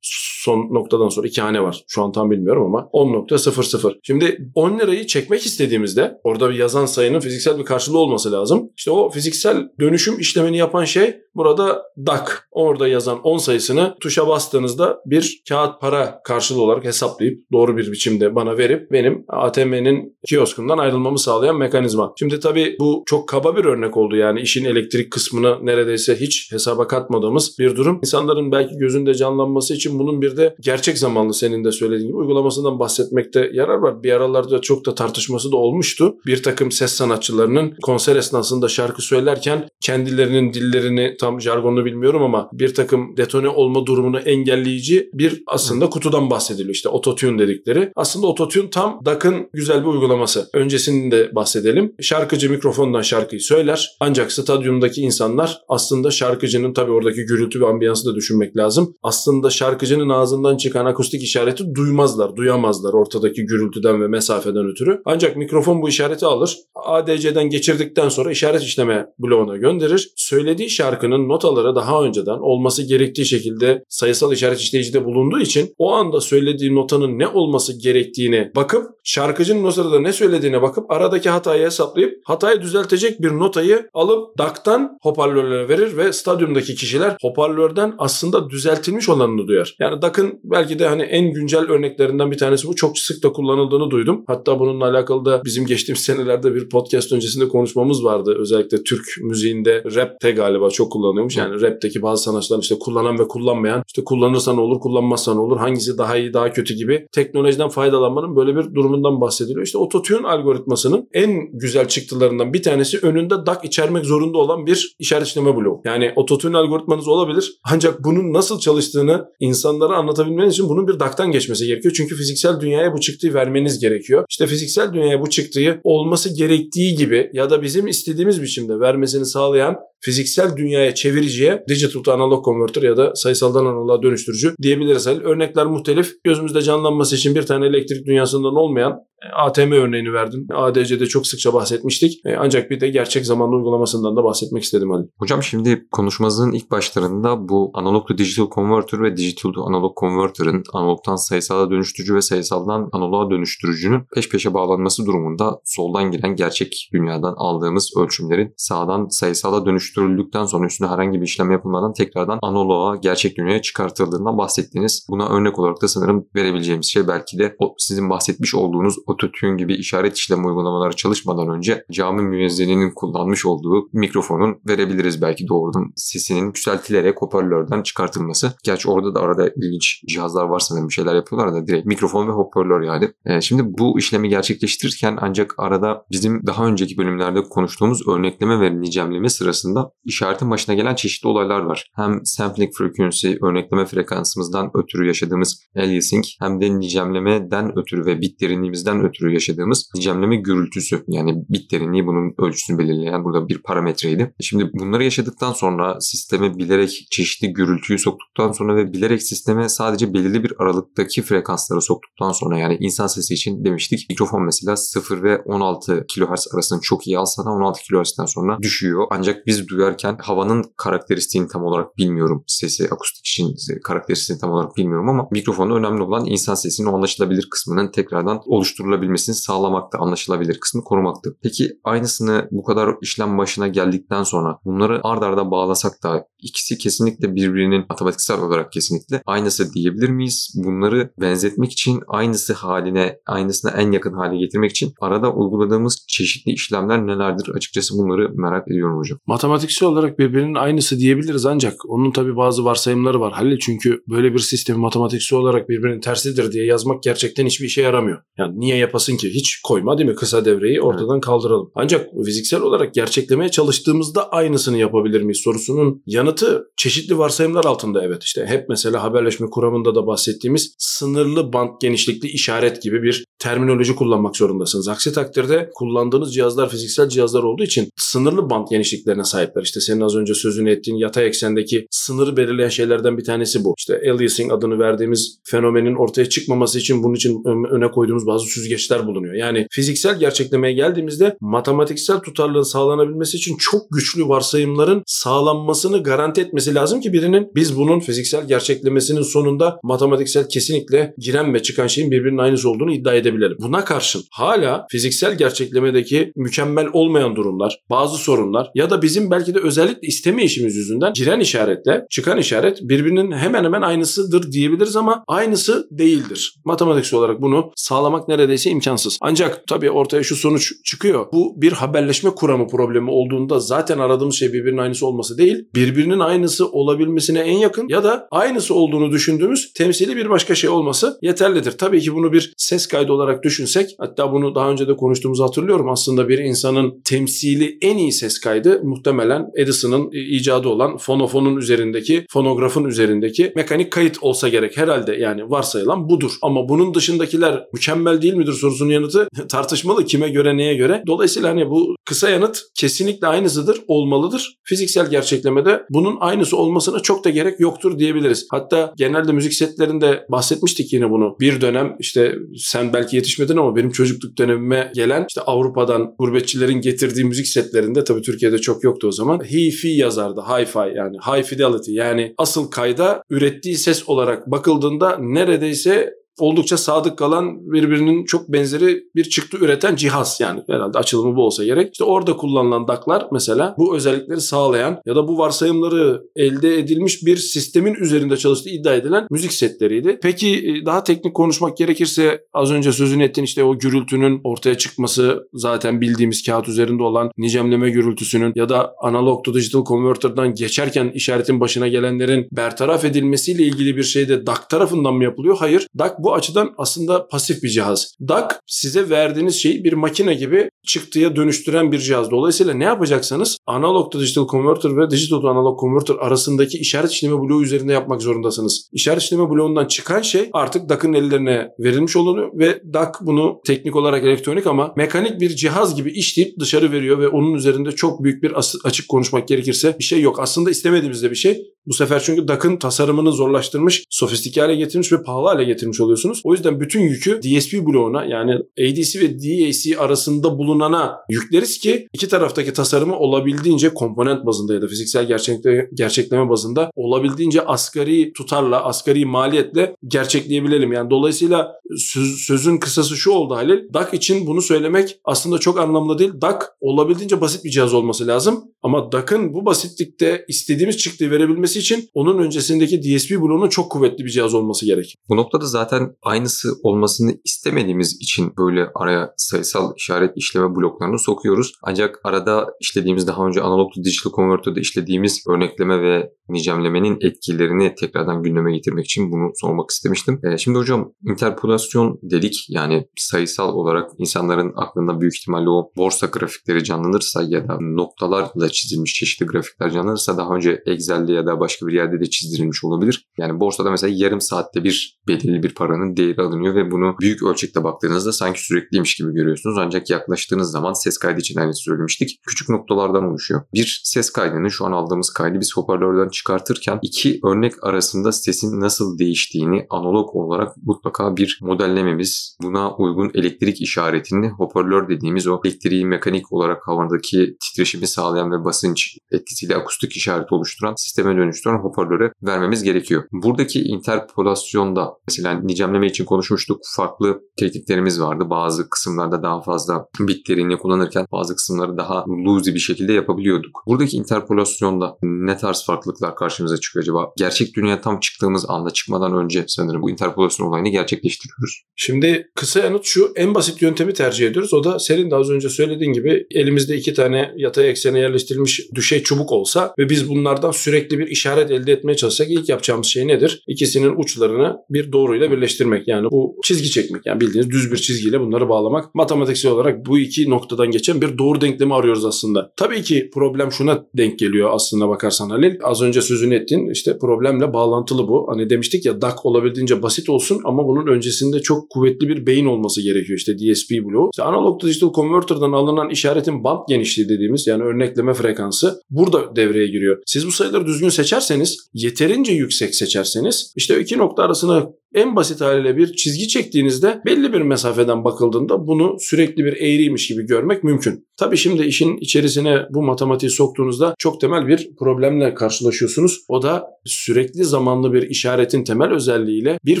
son 0.46 0.74
noktadan 0.74 1.08
sonra 1.08 1.26
iki 1.26 1.42
hane 1.42 1.62
var. 1.62 1.84
Şu 1.88 2.02
an 2.02 2.12
tam 2.12 2.30
bilmiyorum 2.30 2.64
ama 2.64 2.88
10.00. 2.92 3.98
Şimdi 4.02 4.50
10 4.54 4.78
lirayı 4.78 5.06
çekmek 5.06 5.46
istediğimizde 5.46 6.20
orada 6.24 6.50
bir 6.50 6.54
yazan 6.54 6.86
sayının 6.86 7.20
fiziksel 7.20 7.58
bir 7.58 7.64
karşılığı 7.64 7.98
olması 7.98 8.32
lazım. 8.32 8.70
İşte 8.76 8.90
o 8.90 9.10
fiziksel 9.10 9.68
dönüşüm 9.80 10.20
işlemini 10.20 10.56
yapan 10.56 10.84
şey 10.84 11.16
burada 11.34 11.82
DAC. 12.06 12.30
Orada 12.50 12.88
yazan 12.88 13.20
10 13.22 13.38
sayısını 13.38 13.94
tuşa 14.00 14.28
bastığınızda 14.28 15.00
bir 15.06 15.42
kağıt 15.48 15.80
para 15.80 16.20
karşılığı 16.24 16.62
olarak 16.62 16.84
hesaplayıp 16.84 17.52
doğru 17.52 17.76
bir 17.76 17.92
biçimde 17.92 18.34
bana 18.34 18.58
verip 18.58 18.92
benim 18.92 19.24
ATM'nin 19.28 20.16
kioskundan 20.28 20.78
ayrılmamı 20.78 21.18
sağlayan 21.18 21.56
mekanizma. 21.56 22.12
Şimdi 22.18 22.40
tabii 22.40 22.76
bu 22.80 23.02
çok 23.06 23.28
kaba 23.28 23.56
bir 23.56 23.64
örnek 23.64 23.96
oldu 23.96 24.16
yani 24.16 24.40
işin 24.40 24.64
elektrik 24.64 25.05
kısmını 25.10 25.66
neredeyse 25.66 26.16
hiç 26.20 26.52
hesaba 26.52 26.86
katmadığımız 26.86 27.58
bir 27.58 27.76
durum. 27.76 27.96
İnsanların 27.96 28.52
belki 28.52 28.76
gözünde 28.76 29.14
canlanması 29.14 29.74
için 29.74 29.98
bunun 29.98 30.22
bir 30.22 30.36
de 30.36 30.56
gerçek 30.60 30.98
zamanlı 30.98 31.34
senin 31.34 31.64
de 31.64 31.72
söylediğin 31.72 32.08
gibi 32.08 32.16
uygulamasından 32.16 32.78
bahsetmekte 32.78 33.50
yarar 33.52 33.78
var. 33.78 34.02
Bir 34.02 34.12
aralarda 34.12 34.60
çok 34.60 34.86
da 34.86 34.94
tartışması 34.94 35.52
da 35.52 35.56
olmuştu. 35.56 36.14
Bir 36.26 36.42
takım 36.42 36.72
ses 36.72 36.92
sanatçılarının 36.92 37.74
konser 37.82 38.16
esnasında 38.16 38.68
şarkı 38.68 39.02
söylerken 39.02 39.68
kendilerinin 39.80 40.52
dillerini 40.52 41.16
tam 41.20 41.40
jargonunu 41.40 41.84
bilmiyorum 41.84 42.22
ama 42.22 42.48
bir 42.52 42.74
takım 42.74 43.16
detone 43.16 43.48
olma 43.48 43.86
durumunu 43.86 44.18
engelleyici 44.18 45.10
bir 45.14 45.42
aslında 45.46 45.90
kutudan 45.90 46.30
bahsediliyor. 46.30 46.74
İşte 46.74 46.88
ototune 46.88 47.38
dedikleri. 47.38 47.92
Aslında 47.96 48.26
ototune 48.26 48.70
tam 48.70 49.00
DAC'ın 49.04 49.48
güzel 49.52 49.80
bir 49.80 49.86
uygulaması. 49.86 50.48
Öncesini 50.54 51.10
de 51.10 51.34
bahsedelim. 51.34 51.94
Şarkıcı 52.00 52.50
mikrofondan 52.50 53.02
şarkıyı 53.02 53.40
söyler. 53.40 53.96
Ancak 54.00 54.32
stadyumdaki 54.32 54.95
insanlar 55.00 55.58
aslında 55.68 56.10
şarkıcının 56.10 56.72
tabii 56.72 56.92
oradaki 56.92 57.24
gürültü 57.24 57.60
ve 57.60 57.66
ambiyansı 57.66 58.10
da 58.10 58.14
düşünmek 58.14 58.56
lazım. 58.56 58.94
Aslında 59.02 59.50
şarkıcının 59.50 60.08
ağzından 60.08 60.56
çıkan 60.56 60.86
akustik 60.86 61.22
işareti 61.22 61.74
duymazlar, 61.74 62.36
duyamazlar 62.36 62.92
ortadaki 62.92 63.44
gürültüden 63.44 64.02
ve 64.02 64.08
mesafeden 64.08 64.66
ötürü. 64.66 65.00
Ancak 65.04 65.36
mikrofon 65.36 65.82
bu 65.82 65.88
işareti 65.88 66.26
alır. 66.26 66.56
ADC'den 66.74 67.50
geçirdikten 67.50 68.08
sonra 68.08 68.30
işaret 68.30 68.62
işleme 68.62 69.06
bloğuna 69.18 69.56
gönderir. 69.56 70.12
Söylediği 70.16 70.70
şarkının 70.70 71.28
notaları 71.28 71.74
daha 71.74 72.02
önceden 72.02 72.38
olması 72.38 72.82
gerektiği 72.82 73.26
şekilde 73.26 73.84
sayısal 73.88 74.32
işaret 74.32 74.60
işleyicide 74.60 75.04
bulunduğu 75.04 75.40
için 75.40 75.74
o 75.78 75.92
anda 75.92 76.20
söylediği 76.20 76.74
notanın 76.74 77.18
ne 77.18 77.28
olması 77.28 77.78
gerektiğini 77.78 78.50
bakıp 78.56 78.86
şarkıcının 79.04 79.64
o 79.64 79.70
sırada 79.70 80.00
ne 80.00 80.12
söylediğine 80.12 80.62
bakıp 80.62 80.90
aradaki 80.90 81.30
hatayı 81.30 81.64
hesaplayıp 81.64 82.20
hatayı 82.24 82.60
düzeltecek 82.60 83.22
bir 83.22 83.30
notayı 83.30 83.88
alıp 83.94 84.38
DAC'tan 84.38 84.85
hoparlörlere 85.02 85.68
verir 85.68 85.96
ve 85.96 86.12
stadyumdaki 86.12 86.74
kişiler 86.74 87.16
hoparlörden 87.22 87.94
aslında 87.98 88.50
düzeltilmiş 88.50 89.08
olanını 89.08 89.46
duyar. 89.48 89.76
Yani 89.80 90.02
DAC'ın 90.02 90.40
belki 90.44 90.78
de 90.78 90.88
hani 90.88 91.02
en 91.02 91.32
güncel 91.32 91.70
örneklerinden 91.70 92.30
bir 92.30 92.38
tanesi 92.38 92.68
bu. 92.68 92.74
Çok 92.74 92.98
sık 92.98 93.22
da 93.22 93.32
kullanıldığını 93.32 93.90
duydum. 93.90 94.24
Hatta 94.26 94.60
bununla 94.60 94.88
alakalı 94.88 95.24
da 95.24 95.42
bizim 95.44 95.66
geçtiğimiz 95.66 96.02
senelerde 96.02 96.54
bir 96.54 96.68
podcast 96.68 97.12
öncesinde 97.12 97.48
konuşmamız 97.48 98.04
vardı. 98.04 98.36
Özellikle 98.38 98.82
Türk 98.82 99.04
müziğinde 99.22 99.84
rapte 99.94 100.30
galiba 100.30 100.70
çok 100.70 100.92
kullanıyormuş. 100.92 101.36
Yani 101.36 101.60
rapteki 101.60 102.02
bazı 102.02 102.22
sanatçılar 102.22 102.62
işte 102.62 102.78
kullanan 102.78 103.18
ve 103.18 103.28
kullanmayan 103.28 103.82
işte 103.86 104.04
kullanırsan 104.04 104.58
olur 104.58 104.80
kullanmazsan 104.80 105.38
olur 105.38 105.56
hangisi 105.58 105.98
daha 105.98 106.16
iyi 106.16 106.32
daha 106.32 106.52
kötü 106.52 106.74
gibi 106.74 107.06
teknolojiden 107.12 107.68
faydalanmanın 107.68 108.36
böyle 108.36 108.56
bir 108.56 108.74
durumundan 108.74 109.20
bahsediliyor. 109.20 109.66
İşte 109.66 109.78
ototune 109.78 110.26
algoritmasının 110.28 111.08
en 111.12 111.58
güzel 111.58 111.88
çıktılarından 111.88 112.52
bir 112.52 112.62
tanesi 112.62 112.98
önünde 112.98 113.34
DAC 113.46 113.58
içermek 113.64 114.04
zorunda 114.04 114.38
olan 114.38 114.66
bir 114.66 114.75
işaret 114.98 115.26
işleme 115.26 115.56
bloğu. 115.56 115.82
Yani 115.84 116.12
ototune 116.16 116.56
algoritmanız 116.56 117.08
olabilir 117.08 117.52
ancak 117.72 118.04
bunun 118.04 118.32
nasıl 118.32 118.60
çalıştığını 118.60 119.24
insanlara 119.40 119.96
anlatabilmeniz 119.96 120.52
için 120.52 120.68
bunun 120.68 120.88
bir 120.88 121.00
DAC'tan 121.00 121.32
geçmesi 121.32 121.66
gerekiyor. 121.66 121.94
Çünkü 121.96 122.16
fiziksel 122.16 122.60
dünyaya 122.60 122.92
bu 122.92 123.00
çıktıyı 123.00 123.34
vermeniz 123.34 123.78
gerekiyor. 123.78 124.24
İşte 124.30 124.46
fiziksel 124.46 124.92
dünyaya 124.92 125.20
bu 125.20 125.30
çıktıyı 125.30 125.80
olması 125.84 126.36
gerektiği 126.36 126.94
gibi 126.94 127.30
ya 127.32 127.50
da 127.50 127.62
bizim 127.62 127.86
istediğimiz 127.86 128.42
biçimde 128.42 128.80
vermesini 128.80 129.26
sağlayan 129.26 129.76
fiziksel 130.00 130.56
dünyaya 130.56 130.94
çeviriciye 130.94 131.64
digital 131.68 132.02
to 132.02 132.12
analog 132.12 132.44
converter 132.44 132.82
ya 132.82 132.96
da 132.96 133.14
sayısaldan 133.14 133.66
analoğa 133.66 134.02
dönüştürücü 134.02 134.54
diyebiliriz. 134.62 135.06
Örnekler 135.06 135.66
muhtelif. 135.66 136.12
Gözümüzde 136.24 136.62
canlanması 136.62 137.16
için 137.16 137.34
bir 137.34 137.42
tane 137.42 137.66
elektrik 137.66 138.06
dünyasından 138.06 138.54
olmayan 138.54 138.98
e, 139.22 139.28
ATM 139.28 139.72
örneğini 139.72 140.12
verdim. 140.12 140.46
ADC'de 140.54 141.06
çok 141.06 141.26
sıkça 141.26 141.54
bahsetmiştik. 141.54 142.26
E, 142.26 142.36
ancak 142.36 142.70
bir 142.70 142.80
de 142.80 142.88
gerçek 142.88 143.26
zamanlı 143.26 143.56
uygulamasından 143.56 144.16
da 144.16 144.24
bahsetmek 144.24 144.62
istedim 144.62 144.92
Ali. 144.92 145.06
Hocam 145.18 145.42
şimdi 145.42 145.86
konuşmamızın 145.92 146.52
ilk 146.52 146.70
başlarında 146.70 147.48
bu 147.48 147.70
analog 147.74 148.08
to 148.08 148.18
digital 148.18 148.50
converter 148.54 149.02
ve 149.02 149.16
digital 149.16 149.52
to 149.52 149.64
analog 149.64 149.96
converter'ın 150.00 150.62
analogtan 150.72 151.16
sayısala 151.16 151.70
dönüştürücü 151.70 152.14
ve 152.14 152.22
sayısaldan 152.22 152.88
analoğa 152.92 153.30
dönüştürücünün 153.30 154.00
peş 154.14 154.28
peşe 154.28 154.54
bağlanması 154.54 155.06
durumunda 155.06 155.60
soldan 155.64 156.10
giren 156.10 156.36
gerçek 156.36 156.90
dünyadan 156.92 157.34
aldığımız 157.36 157.92
ölçümlerin 157.96 158.54
sağdan 158.56 159.08
sayısala 159.08 159.66
dönüştürüldükten 159.86 160.44
sonra 160.44 160.66
üstüne 160.66 160.88
herhangi 160.88 161.20
bir 161.20 161.26
işlem 161.26 161.50
yapılmadan 161.50 161.92
tekrardan 161.92 162.38
analoğa 162.42 162.96
gerçek 162.96 163.38
dünyaya 163.38 163.62
çıkartıldığından 163.62 164.38
bahsettiğiniz 164.38 165.06
buna 165.10 165.28
örnek 165.28 165.58
olarak 165.58 165.82
da 165.82 165.88
sanırım 165.88 166.26
verebileceğimiz 166.34 166.86
şey 166.86 167.08
belki 167.08 167.38
de 167.38 167.56
o 167.58 167.74
sizin 167.78 168.10
bahsetmiş 168.10 168.54
olduğunuz 168.54 168.96
ototune 169.06 169.56
gibi 169.56 169.74
işaret 169.74 170.16
işlem 170.16 170.46
uygulamaları 170.46 170.96
çalışmadan 170.96 171.48
önce 171.48 171.84
cami 171.92 172.22
müezzininin 172.22 172.92
kullanmış 172.94 173.46
olduğu 173.46 173.88
mikrofonun 173.92 174.56
verebiliriz 174.68 175.22
belki 175.22 175.48
doğrudan 175.48 175.92
sesinin 175.96 176.46
yükseltilerek 176.46 177.22
hoparlörden 177.22 177.82
çıkartılması. 177.82 178.52
Gerçi 178.64 178.90
orada 178.90 179.14
da 179.14 179.20
arada 179.20 179.48
ilginç 179.48 180.02
cihazlar 180.08 180.44
var 180.44 180.58
sanırım 180.58 180.88
bir 180.88 180.94
şeyler 180.94 181.14
yapıyorlar 181.14 181.54
da 181.54 181.66
direkt 181.66 181.86
mikrofon 181.86 182.28
ve 182.28 182.32
hoparlör 182.32 182.80
yani. 182.80 183.10
Ee, 183.26 183.40
şimdi 183.40 183.62
bu 183.78 183.98
işlemi 183.98 184.28
gerçekleştirirken 184.28 185.18
ancak 185.20 185.54
arada 185.58 186.04
bizim 186.10 186.46
daha 186.46 186.66
önceki 186.66 186.98
bölümlerde 186.98 187.42
konuştuğumuz 187.42 188.08
örnekleme 188.08 188.60
ve 188.60 188.80
nicemleme 188.80 189.28
sırasında 189.28 189.75
işaretin 190.04 190.50
başına 190.50 190.74
gelen 190.74 190.94
çeşitli 190.94 191.28
olaylar 191.28 191.60
var. 191.60 191.90
Hem 191.94 192.20
sampling 192.24 192.72
frequency 192.74 193.32
örnekleme 193.42 193.86
frekansımızdan 193.86 194.70
ötürü 194.74 195.06
yaşadığımız 195.06 195.62
aliasing 195.76 196.24
hem 196.40 196.60
de 196.60 196.78
nicemlemeden 196.78 197.78
ötürü 197.78 198.06
ve 198.06 198.20
bit 198.20 198.40
derinliğimizden 198.40 199.04
ötürü 199.04 199.32
yaşadığımız 199.32 199.90
nicemleme 199.94 200.36
gürültüsü 200.36 201.04
yani 201.08 201.34
bit 201.48 201.72
derinliği 201.72 202.06
bunun 202.06 202.34
ölçüsünü 202.38 202.78
belirleyen 202.78 203.24
burada 203.24 203.48
bir 203.48 203.62
parametreydi. 203.62 204.34
Şimdi 204.40 204.70
bunları 204.74 205.04
yaşadıktan 205.04 205.52
sonra 205.52 206.00
sisteme 206.00 206.58
bilerek 206.58 207.06
çeşitli 207.10 207.52
gürültüyü 207.52 207.98
soktuktan 207.98 208.52
sonra 208.52 208.76
ve 208.76 208.92
bilerek 208.92 209.22
sisteme 209.22 209.68
sadece 209.68 210.14
belirli 210.14 210.44
bir 210.44 210.52
aralıktaki 210.58 211.22
frekansları 211.22 211.82
soktuktan 211.82 212.32
sonra 212.32 212.58
yani 212.58 212.76
insan 212.80 213.06
sesi 213.06 213.34
için 213.34 213.64
demiştik 213.64 214.10
mikrofon 214.10 214.44
mesela 214.44 214.76
0 214.76 215.22
ve 215.22 215.38
16 215.38 216.06
kHz 216.14 216.48
arasında 216.54 216.80
çok 216.82 217.06
iyi 217.06 217.18
alsa 217.18 217.44
da 217.44 217.50
16 217.50 217.80
kHz'den 217.80 218.26
sonra 218.26 218.58
düşüyor. 218.62 219.06
Ancak 219.10 219.46
biz 219.46 219.65
duyarken 219.68 220.18
havanın 220.20 220.64
karakteristiğini 220.76 221.48
tam 221.48 221.64
olarak 221.64 221.96
bilmiyorum. 221.96 222.44
Sesi 222.46 222.84
akustik 222.90 223.26
için 223.26 223.54
karakteristiğini 223.84 224.40
tam 224.40 224.50
olarak 224.50 224.76
bilmiyorum 224.76 225.08
ama 225.08 225.28
mikrofonda 225.30 225.74
önemli 225.74 226.02
olan 226.02 226.26
insan 226.26 226.54
sesinin 226.54 226.88
o 226.88 226.96
anlaşılabilir 226.96 227.48
kısmının 227.50 227.90
tekrardan 227.90 228.40
oluşturulabilmesini 228.46 229.34
sağlamakta, 229.34 229.98
anlaşılabilir 229.98 230.60
kısmı 230.60 230.84
korumaktı. 230.84 231.36
Peki 231.42 231.78
aynısını 231.84 232.48
bu 232.50 232.64
kadar 232.64 232.94
işlem 233.02 233.38
başına 233.38 233.68
geldikten 233.68 234.22
sonra 234.22 234.58
bunları 234.64 235.00
ard 235.04 235.22
arda 235.22 235.50
bağlasak 235.50 236.02
da 236.02 236.26
ikisi 236.38 236.78
kesinlikle 236.78 237.34
birbirinin 237.34 237.84
matematiksel 237.90 238.40
olarak 238.40 238.72
kesinlikle 238.72 239.22
aynısı 239.26 239.72
diyebilir 239.72 240.08
miyiz? 240.08 240.54
Bunları 240.64 241.10
benzetmek 241.20 241.72
için 241.72 242.00
aynısı 242.08 242.52
haline, 242.52 243.18
aynısına 243.26 243.70
en 243.70 243.92
yakın 243.92 244.12
hale 244.12 244.36
getirmek 244.36 244.70
için 244.70 244.94
arada 245.00 245.32
uyguladığımız 245.32 246.04
çeşitli 246.08 246.52
işlemler 246.52 247.06
nelerdir? 247.06 247.48
Açıkçası 247.54 247.98
bunları 247.98 248.30
merak 248.34 248.68
ediyorum 248.68 248.98
hocam. 248.98 249.18
Matematiksel 249.56 249.88
olarak 249.88 250.18
birbirinin 250.18 250.54
aynısı 250.54 250.98
diyebiliriz 250.98 251.46
ancak 251.46 251.90
onun 251.90 252.10
tabi 252.10 252.36
bazı 252.36 252.64
varsayımları 252.64 253.20
var 253.20 253.32
Halil. 253.32 253.58
Çünkü 253.58 254.02
böyle 254.08 254.34
bir 254.34 254.38
sistemi 254.38 254.78
matematiksel 254.78 255.38
olarak 255.38 255.68
birbirinin 255.68 256.00
tersidir 256.00 256.52
diye 256.52 256.64
yazmak 256.64 257.02
gerçekten 257.02 257.46
hiçbir 257.46 257.66
işe 257.66 257.82
yaramıyor. 257.82 258.22
Yani 258.38 258.60
niye 258.60 258.76
yapasın 258.76 259.16
ki? 259.16 259.30
Hiç 259.30 259.60
koyma 259.64 259.98
değil 259.98 260.10
mi? 260.10 260.16
Kısa 260.16 260.44
devreyi 260.44 260.80
ortadan 260.80 261.14
evet. 261.14 261.24
kaldıralım. 261.24 261.70
Ancak 261.74 262.08
fiziksel 262.24 262.60
olarak 262.60 262.94
gerçeklemeye 262.94 263.50
çalıştığımızda 263.50 264.28
aynısını 264.28 264.78
yapabilir 264.78 265.22
miyiz 265.22 265.40
sorusunun 265.44 266.02
yanıtı 266.06 266.70
çeşitli 266.76 267.18
varsayımlar 267.18 267.64
altında 267.64 268.04
evet. 268.04 268.22
işte 268.22 268.46
hep 268.46 268.68
mesela 268.68 269.02
haberleşme 269.02 269.46
kuramında 269.50 269.94
da 269.94 270.06
bahsettiğimiz 270.06 270.74
sınırlı 270.78 271.52
band 271.52 271.70
genişlikli 271.80 272.28
işaret 272.28 272.82
gibi 272.82 273.02
bir 273.02 273.24
terminoloji 273.38 273.94
kullanmak 273.94 274.36
zorundasınız. 274.36 274.88
Aksi 274.88 275.12
takdirde 275.12 275.70
kullandığınız 275.74 276.34
cihazlar 276.34 276.68
fiziksel 276.68 277.08
cihazlar 277.08 277.42
olduğu 277.42 277.62
için 277.62 277.88
sınırlı 277.96 278.50
band 278.50 278.66
genişliklerine 278.70 279.24
sahipler. 279.46 279.62
İşte 279.62 279.80
senin 279.80 280.00
az 280.00 280.16
önce 280.16 280.34
sözünü 280.34 280.70
ettiğin 280.70 280.98
yatay 280.98 281.26
eksendeki 281.26 281.86
sınırı 281.90 282.36
belirleyen 282.36 282.68
şeylerden 282.68 283.18
bir 283.18 283.24
tanesi 283.24 283.64
bu. 283.64 283.74
İşte 283.78 284.00
aliasing 284.10 284.52
adını 284.52 284.78
verdiğimiz 284.78 285.38
fenomenin 285.44 285.94
ortaya 285.94 286.28
çıkmaması 286.28 286.78
için 286.78 287.02
bunun 287.02 287.14
için 287.14 287.42
öne 287.70 287.90
koyduğumuz 287.90 288.26
bazı 288.26 288.46
süzgeçler 288.46 289.06
bulunuyor. 289.06 289.34
Yani 289.34 289.66
fiziksel 289.70 290.18
gerçeklemeye 290.18 290.74
geldiğimizde 290.74 291.36
matematiksel 291.40 292.18
tutarlılığın 292.18 292.62
sağlanabilmesi 292.62 293.36
için 293.36 293.56
çok 293.56 293.90
güçlü 293.90 294.28
varsayımların 294.28 295.02
sağlanmasını 295.06 296.02
garanti 296.02 296.40
etmesi 296.40 296.74
lazım 296.74 297.00
ki 297.00 297.12
birinin 297.12 297.50
biz 297.54 297.78
bunun 297.78 298.00
fiziksel 298.00 298.48
gerçeklemesinin 298.48 299.22
sonunda 299.22 299.78
matematiksel 299.82 300.48
kesinlikle 300.48 301.14
giren 301.18 301.54
ve 301.54 301.62
çıkan 301.62 301.86
şeyin 301.86 302.10
birbirinin 302.10 302.38
aynısı 302.38 302.70
olduğunu 302.70 302.92
iddia 302.92 303.14
edebilelim. 303.14 303.56
Buna 303.60 303.84
karşın 303.84 304.22
hala 304.32 304.86
fiziksel 304.90 305.38
gerçeklemedeki 305.38 306.32
mükemmel 306.36 306.86
olmayan 306.92 307.36
durumlar, 307.36 307.78
bazı 307.90 308.16
sorunlar 308.16 308.70
ya 308.74 308.90
da 308.90 309.02
bizim 309.02 309.30
belki 309.36 309.54
de 309.54 309.58
özellikle 309.60 310.08
istemeyişimiz 310.08 310.76
yüzünden 310.76 311.12
giren 311.12 311.40
işaretle 311.40 312.06
çıkan 312.10 312.38
işaret 312.38 312.78
birbirinin 312.82 313.32
hemen 313.32 313.64
hemen 313.64 313.82
aynısıdır 313.82 314.52
diyebiliriz 314.52 314.96
ama 314.96 315.24
aynısı 315.28 315.88
değildir. 315.90 316.54
Matematiksel 316.64 317.18
olarak 317.18 317.42
bunu 317.42 317.72
sağlamak 317.76 318.28
neredeyse 318.28 318.70
imkansız. 318.70 319.18
Ancak 319.20 319.66
tabii 319.66 319.90
ortaya 319.90 320.22
şu 320.22 320.36
sonuç 320.36 320.72
çıkıyor. 320.84 321.26
Bu 321.32 321.62
bir 321.62 321.72
haberleşme 321.72 322.30
kuramı 322.30 322.68
problemi 322.68 323.10
olduğunda 323.10 323.60
zaten 323.60 323.98
aradığımız 323.98 324.34
şey 324.34 324.52
birbirinin 324.52 324.78
aynısı 324.78 325.06
olması 325.06 325.38
değil, 325.38 325.64
birbirinin 325.74 326.18
aynısı 326.18 326.68
olabilmesine 326.68 327.38
en 327.38 327.58
yakın 327.58 327.88
ya 327.88 328.04
da 328.04 328.28
aynısı 328.30 328.74
olduğunu 328.74 329.12
düşündüğümüz 329.12 329.72
temsili 329.72 330.16
bir 330.16 330.30
başka 330.30 330.54
şey 330.54 330.70
olması 330.70 331.18
yeterlidir. 331.22 331.72
Tabii 331.72 332.00
ki 332.00 332.14
bunu 332.14 332.32
bir 332.32 332.52
ses 332.56 332.86
kaydı 332.86 333.12
olarak 333.12 333.42
düşünsek, 333.42 333.94
hatta 333.98 334.32
bunu 334.32 334.54
daha 334.54 334.70
önce 334.70 334.88
de 334.88 334.96
konuştuğumuzu 334.96 335.44
hatırlıyorum. 335.44 335.88
Aslında 335.88 336.28
bir 336.28 336.38
insanın 336.38 337.02
temsili 337.04 337.78
en 337.82 337.98
iyi 337.98 338.12
ses 338.12 338.40
kaydı 338.40 338.80
muhtemelen 338.84 339.25
Edison'ın 339.56 340.10
icadı 340.12 340.68
olan 340.68 340.96
fonofonun 340.96 341.56
üzerindeki, 341.56 342.26
fonografın 342.30 342.84
üzerindeki 342.84 343.52
mekanik 343.56 343.92
kayıt 343.92 344.18
olsa 344.22 344.48
gerek 344.48 344.76
herhalde 344.76 345.16
yani 345.16 345.50
varsayılan 345.50 346.08
budur. 346.08 346.32
Ama 346.42 346.68
bunun 346.68 346.94
dışındakiler 346.94 347.64
mükemmel 347.72 348.22
değil 348.22 348.34
midir 348.34 348.52
sorusunun 348.52 348.90
yanıtı 348.90 349.28
tartışmalı 349.48 350.04
kime 350.04 350.28
göre 350.28 350.56
neye 350.56 350.74
göre. 350.74 351.02
Dolayısıyla 351.06 351.50
hani 351.50 351.70
bu 351.70 351.96
kısa 352.04 352.30
yanıt 352.30 352.62
kesinlikle 352.74 353.26
aynısıdır, 353.26 353.80
olmalıdır. 353.88 354.56
Fiziksel 354.64 355.10
gerçeklemede 355.10 355.82
bunun 355.90 356.16
aynısı 356.20 356.56
olmasına 356.56 357.00
çok 357.00 357.24
da 357.24 357.30
gerek 357.30 357.60
yoktur 357.60 357.98
diyebiliriz. 357.98 358.46
Hatta 358.50 358.92
genelde 358.96 359.32
müzik 359.32 359.54
setlerinde 359.54 360.26
bahsetmiştik 360.30 360.92
yine 360.92 361.10
bunu. 361.10 361.36
Bir 361.40 361.60
dönem 361.60 361.96
işte 361.98 362.34
sen 362.56 362.92
belki 362.92 363.16
yetişmedin 363.16 363.56
ama 363.56 363.76
benim 363.76 363.90
çocukluk 363.90 364.38
dönemime 364.38 364.92
gelen 364.94 365.24
işte 365.28 365.40
Avrupa'dan 365.40 366.14
gurbetçilerin 366.18 366.80
getirdiği 366.80 367.24
müzik 367.24 367.46
setlerinde 367.46 368.04
tabii 368.04 368.22
Türkiye'de 368.22 368.58
çok 368.58 368.84
yoktu 368.84 369.05
o 369.06 369.12
zaman. 369.12 369.38
Hi-fi 369.44 369.88
yazardı. 369.88 370.40
Hi-fi 370.40 370.78
yani 370.78 371.16
high 371.16 371.44
fidelity 371.44 371.92
yani 371.92 372.34
asıl 372.38 372.70
kayda 372.70 373.22
ürettiği 373.30 373.76
ses 373.76 374.08
olarak 374.08 374.50
bakıldığında 374.50 375.16
neredeyse 375.18 376.14
oldukça 376.38 376.76
sadık 376.76 377.18
kalan 377.18 377.72
birbirinin 377.72 378.24
çok 378.24 378.48
benzeri 378.48 379.04
bir 379.14 379.24
çıktı 379.24 379.58
üreten 379.60 379.96
cihaz 379.96 380.38
yani 380.40 380.62
herhalde 380.66 380.98
açılımı 380.98 381.36
bu 381.36 381.44
olsa 381.44 381.64
gerek. 381.64 381.92
İşte 381.92 382.04
orada 382.04 382.36
kullanılan 382.36 382.88
DAC'lar 382.88 383.26
mesela 383.32 383.74
bu 383.78 383.96
özellikleri 383.96 384.40
sağlayan 384.40 385.00
ya 385.06 385.16
da 385.16 385.28
bu 385.28 385.38
varsayımları 385.38 386.22
elde 386.36 386.78
edilmiş 386.78 387.26
bir 387.26 387.36
sistemin 387.36 387.94
üzerinde 387.94 388.36
çalıştığı 388.36 388.70
iddia 388.70 388.94
edilen 388.94 389.26
müzik 389.30 389.52
setleriydi. 389.52 390.18
Peki 390.22 390.48
e, 390.58 390.86
daha 390.86 391.04
teknik 391.04 391.34
konuşmak 391.34 391.76
gerekirse 391.76 392.44
az 392.54 392.72
önce 392.72 392.92
sözünü 392.92 393.24
ettiğin 393.24 393.44
işte 393.44 393.64
o 393.64 393.78
gürültünün 393.78 394.40
ortaya 394.44 394.78
çıkması 394.78 395.48
zaten 395.52 396.00
bildiğimiz 396.00 396.42
kağıt 396.46 396.68
üzerinde 396.68 397.02
olan 397.02 397.30
nicemleme 397.38 397.90
gürültüsünün 397.90 398.52
ya 398.56 398.68
da 398.68 398.94
analog 399.02 399.44
to 399.44 399.54
digital 399.54 399.84
converter'dan 399.84 400.54
geçerken 400.54 401.10
işaretin 401.14 401.60
başına 401.60 401.88
gelenlerin 401.88 402.48
bertaraf 402.52 403.04
edilmesiyle 403.04 403.62
ilgili 403.62 403.96
bir 403.96 404.02
şey 404.02 404.28
de 404.28 404.46
DAC 404.46 404.58
tarafından 404.70 405.14
mı 405.14 405.24
yapılıyor? 405.24 405.56
Hayır. 405.58 405.86
DAC 405.98 406.12
bu 406.26 406.34
açıdan 406.34 406.74
aslında 406.78 407.28
pasif 407.28 407.62
bir 407.62 407.68
cihaz. 407.68 408.14
DAC 408.28 408.54
size 408.66 409.10
verdiğiniz 409.10 409.54
şeyi 409.54 409.84
bir 409.84 409.92
makine 409.92 410.34
gibi 410.34 410.68
çıktıya 410.86 411.36
dönüştüren 411.36 411.92
bir 411.92 411.98
cihaz. 411.98 412.30
Dolayısıyla 412.30 412.74
ne 412.74 412.84
yapacaksanız 412.84 413.58
analog 413.66 414.12
to 414.12 414.20
digital 414.20 414.46
converter 414.46 414.96
ve 414.96 415.10
digital 415.10 415.40
to 415.40 415.48
analog 415.48 415.80
converter 415.80 416.14
arasındaki 416.14 416.78
işaret 416.78 417.10
işleme 417.10 417.34
bloğu 417.34 417.62
üzerinde 417.62 417.92
yapmak 417.92 418.22
zorundasınız. 418.22 418.90
İşaret 418.92 419.22
işleme 419.22 419.50
bloğundan 419.50 419.86
çıkan 419.86 420.22
şey 420.22 420.50
artık 420.52 420.88
DAC'ın 420.88 421.12
ellerine 421.12 421.68
verilmiş 421.78 422.16
oluyor 422.16 422.58
ve 422.58 422.80
DAC 422.92 423.08
bunu 423.20 423.60
teknik 423.66 423.96
olarak 423.96 424.24
elektronik 424.24 424.66
ama 424.66 424.92
mekanik 424.96 425.40
bir 425.40 425.56
cihaz 425.56 425.96
gibi 425.96 426.12
işleyip 426.12 426.60
dışarı 426.60 426.92
veriyor 426.92 427.18
ve 427.18 427.28
onun 427.28 427.54
üzerinde 427.54 427.92
çok 427.92 428.24
büyük 428.24 428.42
bir 428.42 428.52
açık 428.84 429.08
konuşmak 429.08 429.48
gerekirse 429.48 429.96
bir 429.98 430.04
şey 430.04 430.20
yok. 430.20 430.40
Aslında 430.40 430.70
istemediğimizde 430.70 431.30
bir 431.30 431.36
şey. 431.36 431.75
Bu 431.86 431.94
sefer 431.94 432.22
çünkü 432.22 432.48
DAC'ın 432.48 432.76
tasarımını 432.76 433.32
zorlaştırmış, 433.32 434.04
sofistike 434.10 434.60
hale 434.60 434.76
getirmiş 434.76 435.12
ve 435.12 435.22
pahalı 435.22 435.46
hale 435.46 435.64
getirmiş 435.64 436.00
oluyorsunuz. 436.00 436.40
O 436.44 436.52
yüzden 436.52 436.80
bütün 436.80 437.00
yükü 437.00 437.40
DSP 437.42 437.86
bloğuna 437.86 438.24
yani 438.24 438.54
ADC 438.54 439.20
ve 439.20 439.38
DAC 439.38 439.98
arasında 439.98 440.58
bulunana 440.58 441.16
yükleriz 441.30 441.78
ki 441.78 442.08
iki 442.12 442.28
taraftaki 442.28 442.72
tasarımı 442.72 443.18
olabildiğince 443.18 443.94
komponent 443.94 444.46
bazında 444.46 444.74
ya 444.74 444.82
da 444.82 444.86
fiziksel 444.86 445.26
gerçekle, 445.26 445.88
gerçekleme 445.94 446.48
bazında 446.48 446.90
olabildiğince 446.94 447.64
asgari 447.64 448.32
tutarla, 448.32 448.84
asgari 448.84 449.26
maliyetle 449.26 449.96
gerçekleyebilelim. 450.06 450.92
Yani 450.92 451.10
dolayısıyla 451.10 451.72
söz, 451.98 452.36
sözün 452.36 452.78
kısası 452.78 453.16
şu 453.16 453.30
oldu 453.30 453.54
Halil. 453.54 453.92
DAC 453.94 454.16
için 454.16 454.46
bunu 454.46 454.62
söylemek 454.62 455.16
aslında 455.24 455.58
çok 455.58 455.78
anlamlı 455.78 456.18
değil. 456.18 456.32
DAC 456.40 456.56
olabildiğince 456.80 457.40
basit 457.40 457.64
bir 457.64 457.70
cihaz 457.70 457.94
olması 457.94 458.26
lazım. 458.26 458.64
Ama 458.82 459.12
DAC'ın 459.12 459.54
bu 459.54 459.66
basitlikte 459.66 460.44
istediğimiz 460.48 460.96
çıktığı 460.96 461.30
verebilmesi 461.30 461.75
için 461.76 462.08
onun 462.14 462.38
öncesindeki 462.38 463.02
DSP 463.02 463.30
bloğunun 463.30 463.68
çok 463.68 463.92
kuvvetli 463.92 464.24
bir 464.24 464.30
cihaz 464.30 464.54
olması 464.54 464.86
gerek. 464.86 465.14
Bu 465.28 465.36
noktada 465.36 465.66
zaten 465.66 466.16
aynısı 466.22 466.68
olmasını 466.82 467.34
istemediğimiz 467.44 468.16
için 468.20 468.52
böyle 468.58 468.88
araya 468.94 469.34
sayısal 469.36 469.92
işaret 469.96 470.36
işleme 470.36 470.76
bloklarını 470.76 471.18
sokuyoruz. 471.18 471.72
Ancak 471.82 472.20
arada 472.24 472.66
işlediğimiz 472.80 473.26
daha 473.26 473.46
önce 473.46 473.60
analog 473.60 473.92
to 473.94 474.04
digital 474.04 474.30
converter'da 474.30 474.80
işlediğimiz 474.80 475.44
örnekleme 475.48 476.02
ve 476.02 476.30
nicemlemenin 476.48 477.18
etkilerini 477.20 477.94
tekrardan 477.94 478.42
gündeme 478.42 478.76
getirmek 478.76 479.04
için 479.04 479.32
bunu 479.32 479.50
sormak 479.54 479.90
istemiştim. 479.90 480.40
E, 480.44 480.58
şimdi 480.58 480.78
hocam 480.78 481.12
interpolasyon 481.30 482.18
dedik 482.22 482.66
yani 482.68 483.08
sayısal 483.16 483.74
olarak 483.74 484.10
insanların 484.18 484.72
aklında 484.76 485.20
büyük 485.20 485.36
ihtimalle 485.36 485.70
o 485.70 485.90
borsa 485.96 486.26
grafikleri 486.26 486.84
canlanırsa 486.84 487.42
ya 487.42 487.68
da 487.68 487.78
noktalarla 487.80 488.68
çizilmiş 488.68 489.14
çeşitli 489.14 489.46
grafikler 489.46 489.90
canlanırsa 489.90 490.36
daha 490.36 490.54
önce 490.54 490.82
Excel'de 490.86 491.32
ya 491.32 491.46
da 491.46 491.60
başka 491.66 491.86
bir 491.86 491.92
yerde 491.92 492.20
de 492.20 492.30
çizdirilmiş 492.30 492.84
olabilir. 492.84 493.26
Yani 493.38 493.60
borsada 493.60 493.90
mesela 493.90 494.14
yarım 494.16 494.40
saatte 494.40 494.84
bir 494.84 495.18
belirli 495.28 495.62
bir 495.62 495.74
paranın 495.74 496.16
değeri 496.16 496.42
alınıyor 496.42 496.74
ve 496.74 496.90
bunu 496.90 497.16
büyük 497.20 497.42
ölçekte 497.42 497.84
baktığınızda 497.84 498.32
sanki 498.32 498.64
sürekliymiş 498.64 499.14
gibi 499.14 499.32
görüyorsunuz. 499.32 499.78
Ancak 499.78 500.10
yaklaştığınız 500.10 500.70
zaman 500.70 500.92
ses 500.92 501.18
kaydı 501.18 501.40
için 501.40 501.60
aynı 501.60 501.74
söylemiştik. 501.74 502.40
Küçük 502.46 502.68
noktalardan 502.68 503.24
oluşuyor. 503.24 503.62
Bir 503.74 504.00
ses 504.04 504.30
kaydını 504.30 504.70
şu 504.70 504.86
an 504.86 504.92
aldığımız 504.92 505.30
kaydı 505.30 505.60
biz 505.60 505.76
hoparlörden 505.76 506.28
çıkartırken 506.28 506.98
iki 507.02 507.40
örnek 507.44 507.84
arasında 507.84 508.32
sesin 508.32 508.80
nasıl 508.80 509.18
değiştiğini 509.18 509.86
analog 509.90 510.36
olarak 510.36 510.76
mutlaka 510.76 511.36
bir 511.36 511.58
modellememiz, 511.62 512.56
buna 512.62 512.96
uygun 512.96 513.30
elektrik 513.34 513.80
işaretini 513.82 514.48
hoparlör 514.48 515.08
dediğimiz 515.08 515.46
o 515.46 515.60
elektriği 515.64 516.06
mekanik 516.06 516.52
olarak 516.52 516.88
havadaki 516.88 517.56
titreşimi 517.60 518.06
sağlayan 518.06 518.52
ve 518.52 518.64
basınç 518.64 519.18
etkisiyle 519.30 519.76
akustik 519.76 520.16
işareti 520.16 520.54
oluşturan 520.54 520.94
sisteme 520.96 521.36
dönüştüren 521.56 521.78
hoparlöre 521.78 522.32
vermemiz 522.42 522.82
gerekiyor. 522.82 523.24
Buradaki 523.32 523.80
interpolasyonda 523.82 525.12
mesela 525.28 525.60
nicemleme 525.60 526.06
için 526.06 526.24
konuşmuştuk. 526.24 526.80
Farklı 526.96 527.40
tekniklerimiz 527.58 528.20
vardı. 528.20 528.50
Bazı 528.50 528.88
kısımlarda 528.90 529.42
daha 529.42 529.62
fazla 529.62 530.06
bit 530.20 530.48
derinliği 530.48 530.78
kullanırken 530.78 531.26
bazı 531.32 531.56
kısımları 531.56 531.96
daha 531.96 532.24
loosey 532.28 532.74
bir 532.74 532.78
şekilde 532.78 533.12
yapabiliyorduk. 533.12 533.82
Buradaki 533.86 534.16
interpolasyonda 534.16 535.16
ne 535.22 535.56
tarz 535.56 535.84
farklılıklar 535.86 536.36
karşımıza 536.36 536.76
çıkıyor 536.76 537.02
acaba? 537.02 537.32
Gerçek 537.36 537.76
dünya 537.76 538.00
tam 538.00 538.20
çıktığımız 538.20 538.70
anda 538.70 538.90
çıkmadan 538.90 539.34
önce 539.36 539.64
sanırım 539.68 540.02
bu 540.02 540.10
interpolasyon 540.10 540.66
olayını 540.66 540.88
gerçekleştiriyoruz. 540.88 541.82
Şimdi 541.96 542.50
kısa 542.54 542.80
yanıt 542.80 543.04
şu 543.04 543.32
en 543.36 543.54
basit 543.54 543.82
yöntemi 543.82 544.12
tercih 544.12 544.46
ediyoruz. 544.46 544.74
O 544.74 544.84
da 544.84 544.98
senin 544.98 545.30
de 545.30 545.36
az 545.36 545.50
önce 545.50 545.68
söylediğin 545.68 546.12
gibi 546.12 546.46
elimizde 546.50 546.96
iki 546.96 547.14
tane 547.14 547.52
yatay 547.56 547.90
eksene 547.90 548.18
yerleştirilmiş 548.18 548.80
düşey 548.94 549.22
çubuk 549.22 549.52
olsa 549.52 549.94
ve 549.98 550.08
biz 550.08 550.28
bunlardan 550.28 550.70
sürekli 550.70 551.18
bir 551.18 551.26
işaret 551.46 551.70
elde 551.70 551.92
etmeye 551.92 552.16
çalışsak 552.16 552.50
ilk 552.50 552.68
yapacağımız 552.68 553.06
şey 553.06 553.28
nedir? 553.28 553.62
İkisinin 553.68 554.14
uçlarını 554.16 554.76
bir 554.90 555.12
doğruyla 555.12 555.50
birleştirmek. 555.50 556.08
Yani 556.08 556.28
bu 556.30 556.56
çizgi 556.64 556.90
çekmek. 556.90 557.26
Yani 557.26 557.40
bildiğiniz 557.40 557.70
düz 557.70 557.92
bir 557.92 557.96
çizgiyle 557.96 558.40
bunları 558.40 558.68
bağlamak. 558.68 559.14
Matematiksel 559.14 559.72
olarak 559.72 560.06
bu 560.06 560.18
iki 560.18 560.50
noktadan 560.50 560.90
geçen 560.90 561.20
bir 561.20 561.38
doğru 561.38 561.60
denklemi 561.60 561.94
arıyoruz 561.94 562.24
aslında. 562.24 562.72
Tabii 562.76 563.02
ki 563.02 563.30
problem 563.34 563.72
şuna 563.72 564.04
denk 564.16 564.38
geliyor 564.38 564.70
aslında 564.72 565.08
bakarsan 565.08 565.50
Halil. 565.50 565.74
Az 565.82 566.02
önce 566.02 566.22
sözünü 566.22 566.54
ettin 566.54 566.90
işte 566.90 567.18
problemle 567.18 567.72
bağlantılı 567.72 568.28
bu. 568.28 568.46
Hani 568.48 568.70
demiştik 568.70 569.06
ya 569.06 569.20
DAC 569.20 569.34
olabildiğince 569.44 570.02
basit 570.02 570.28
olsun 570.28 570.60
ama 570.64 570.86
bunun 570.86 571.06
öncesinde 571.06 571.62
çok 571.62 571.90
kuvvetli 571.90 572.28
bir 572.28 572.46
beyin 572.46 572.66
olması 572.66 573.02
gerekiyor. 573.02 573.38
İşte 573.38 573.58
DSP 573.58 573.90
bloğu. 573.90 574.30
İşte 574.32 574.42
analog 574.42 574.82
digital 574.82 575.12
converter'dan 575.12 575.72
alınan 575.72 576.10
işaretin 576.10 576.64
band 576.64 576.80
genişliği 576.88 577.28
dediğimiz 577.28 577.66
yani 577.66 577.82
örnekleme 577.82 578.34
frekansı 578.34 579.00
burada 579.10 579.56
devreye 579.56 579.86
giriyor. 579.86 580.22
Siz 580.26 580.46
bu 580.46 580.50
sayıları 580.50 580.86
düzgün 580.86 581.08
seçerseniz 581.26 581.78
yeterince 581.94 582.52
yüksek 582.52 582.94
seçerseniz 582.94 583.72
işte 583.76 584.00
iki 584.00 584.18
nokta 584.18 584.42
arasına 584.42 584.90
en 585.16 585.36
basit 585.36 585.60
haliyle 585.60 585.96
bir 585.96 586.12
çizgi 586.12 586.48
çektiğinizde 586.48 587.20
belli 587.26 587.52
bir 587.52 587.60
mesafeden 587.60 588.24
bakıldığında 588.24 588.86
bunu 588.86 589.16
sürekli 589.20 589.64
bir 589.64 589.72
eğriymiş 589.72 590.28
gibi 590.28 590.46
görmek 590.46 590.84
mümkün. 590.84 591.26
Tabii 591.36 591.56
şimdi 591.56 591.82
işin 591.82 592.16
içerisine 592.16 592.82
bu 592.90 593.02
matematiği 593.02 593.50
soktuğunuzda 593.50 594.14
çok 594.18 594.40
temel 594.40 594.68
bir 594.68 594.90
problemle 594.98 595.54
karşılaşıyorsunuz. 595.54 596.44
O 596.48 596.62
da 596.62 596.84
sürekli 597.04 597.64
zamanlı 597.64 598.12
bir 598.12 598.22
işaretin 598.22 598.84
temel 598.84 599.10
özelliğiyle 599.10 599.78
bir 599.84 600.00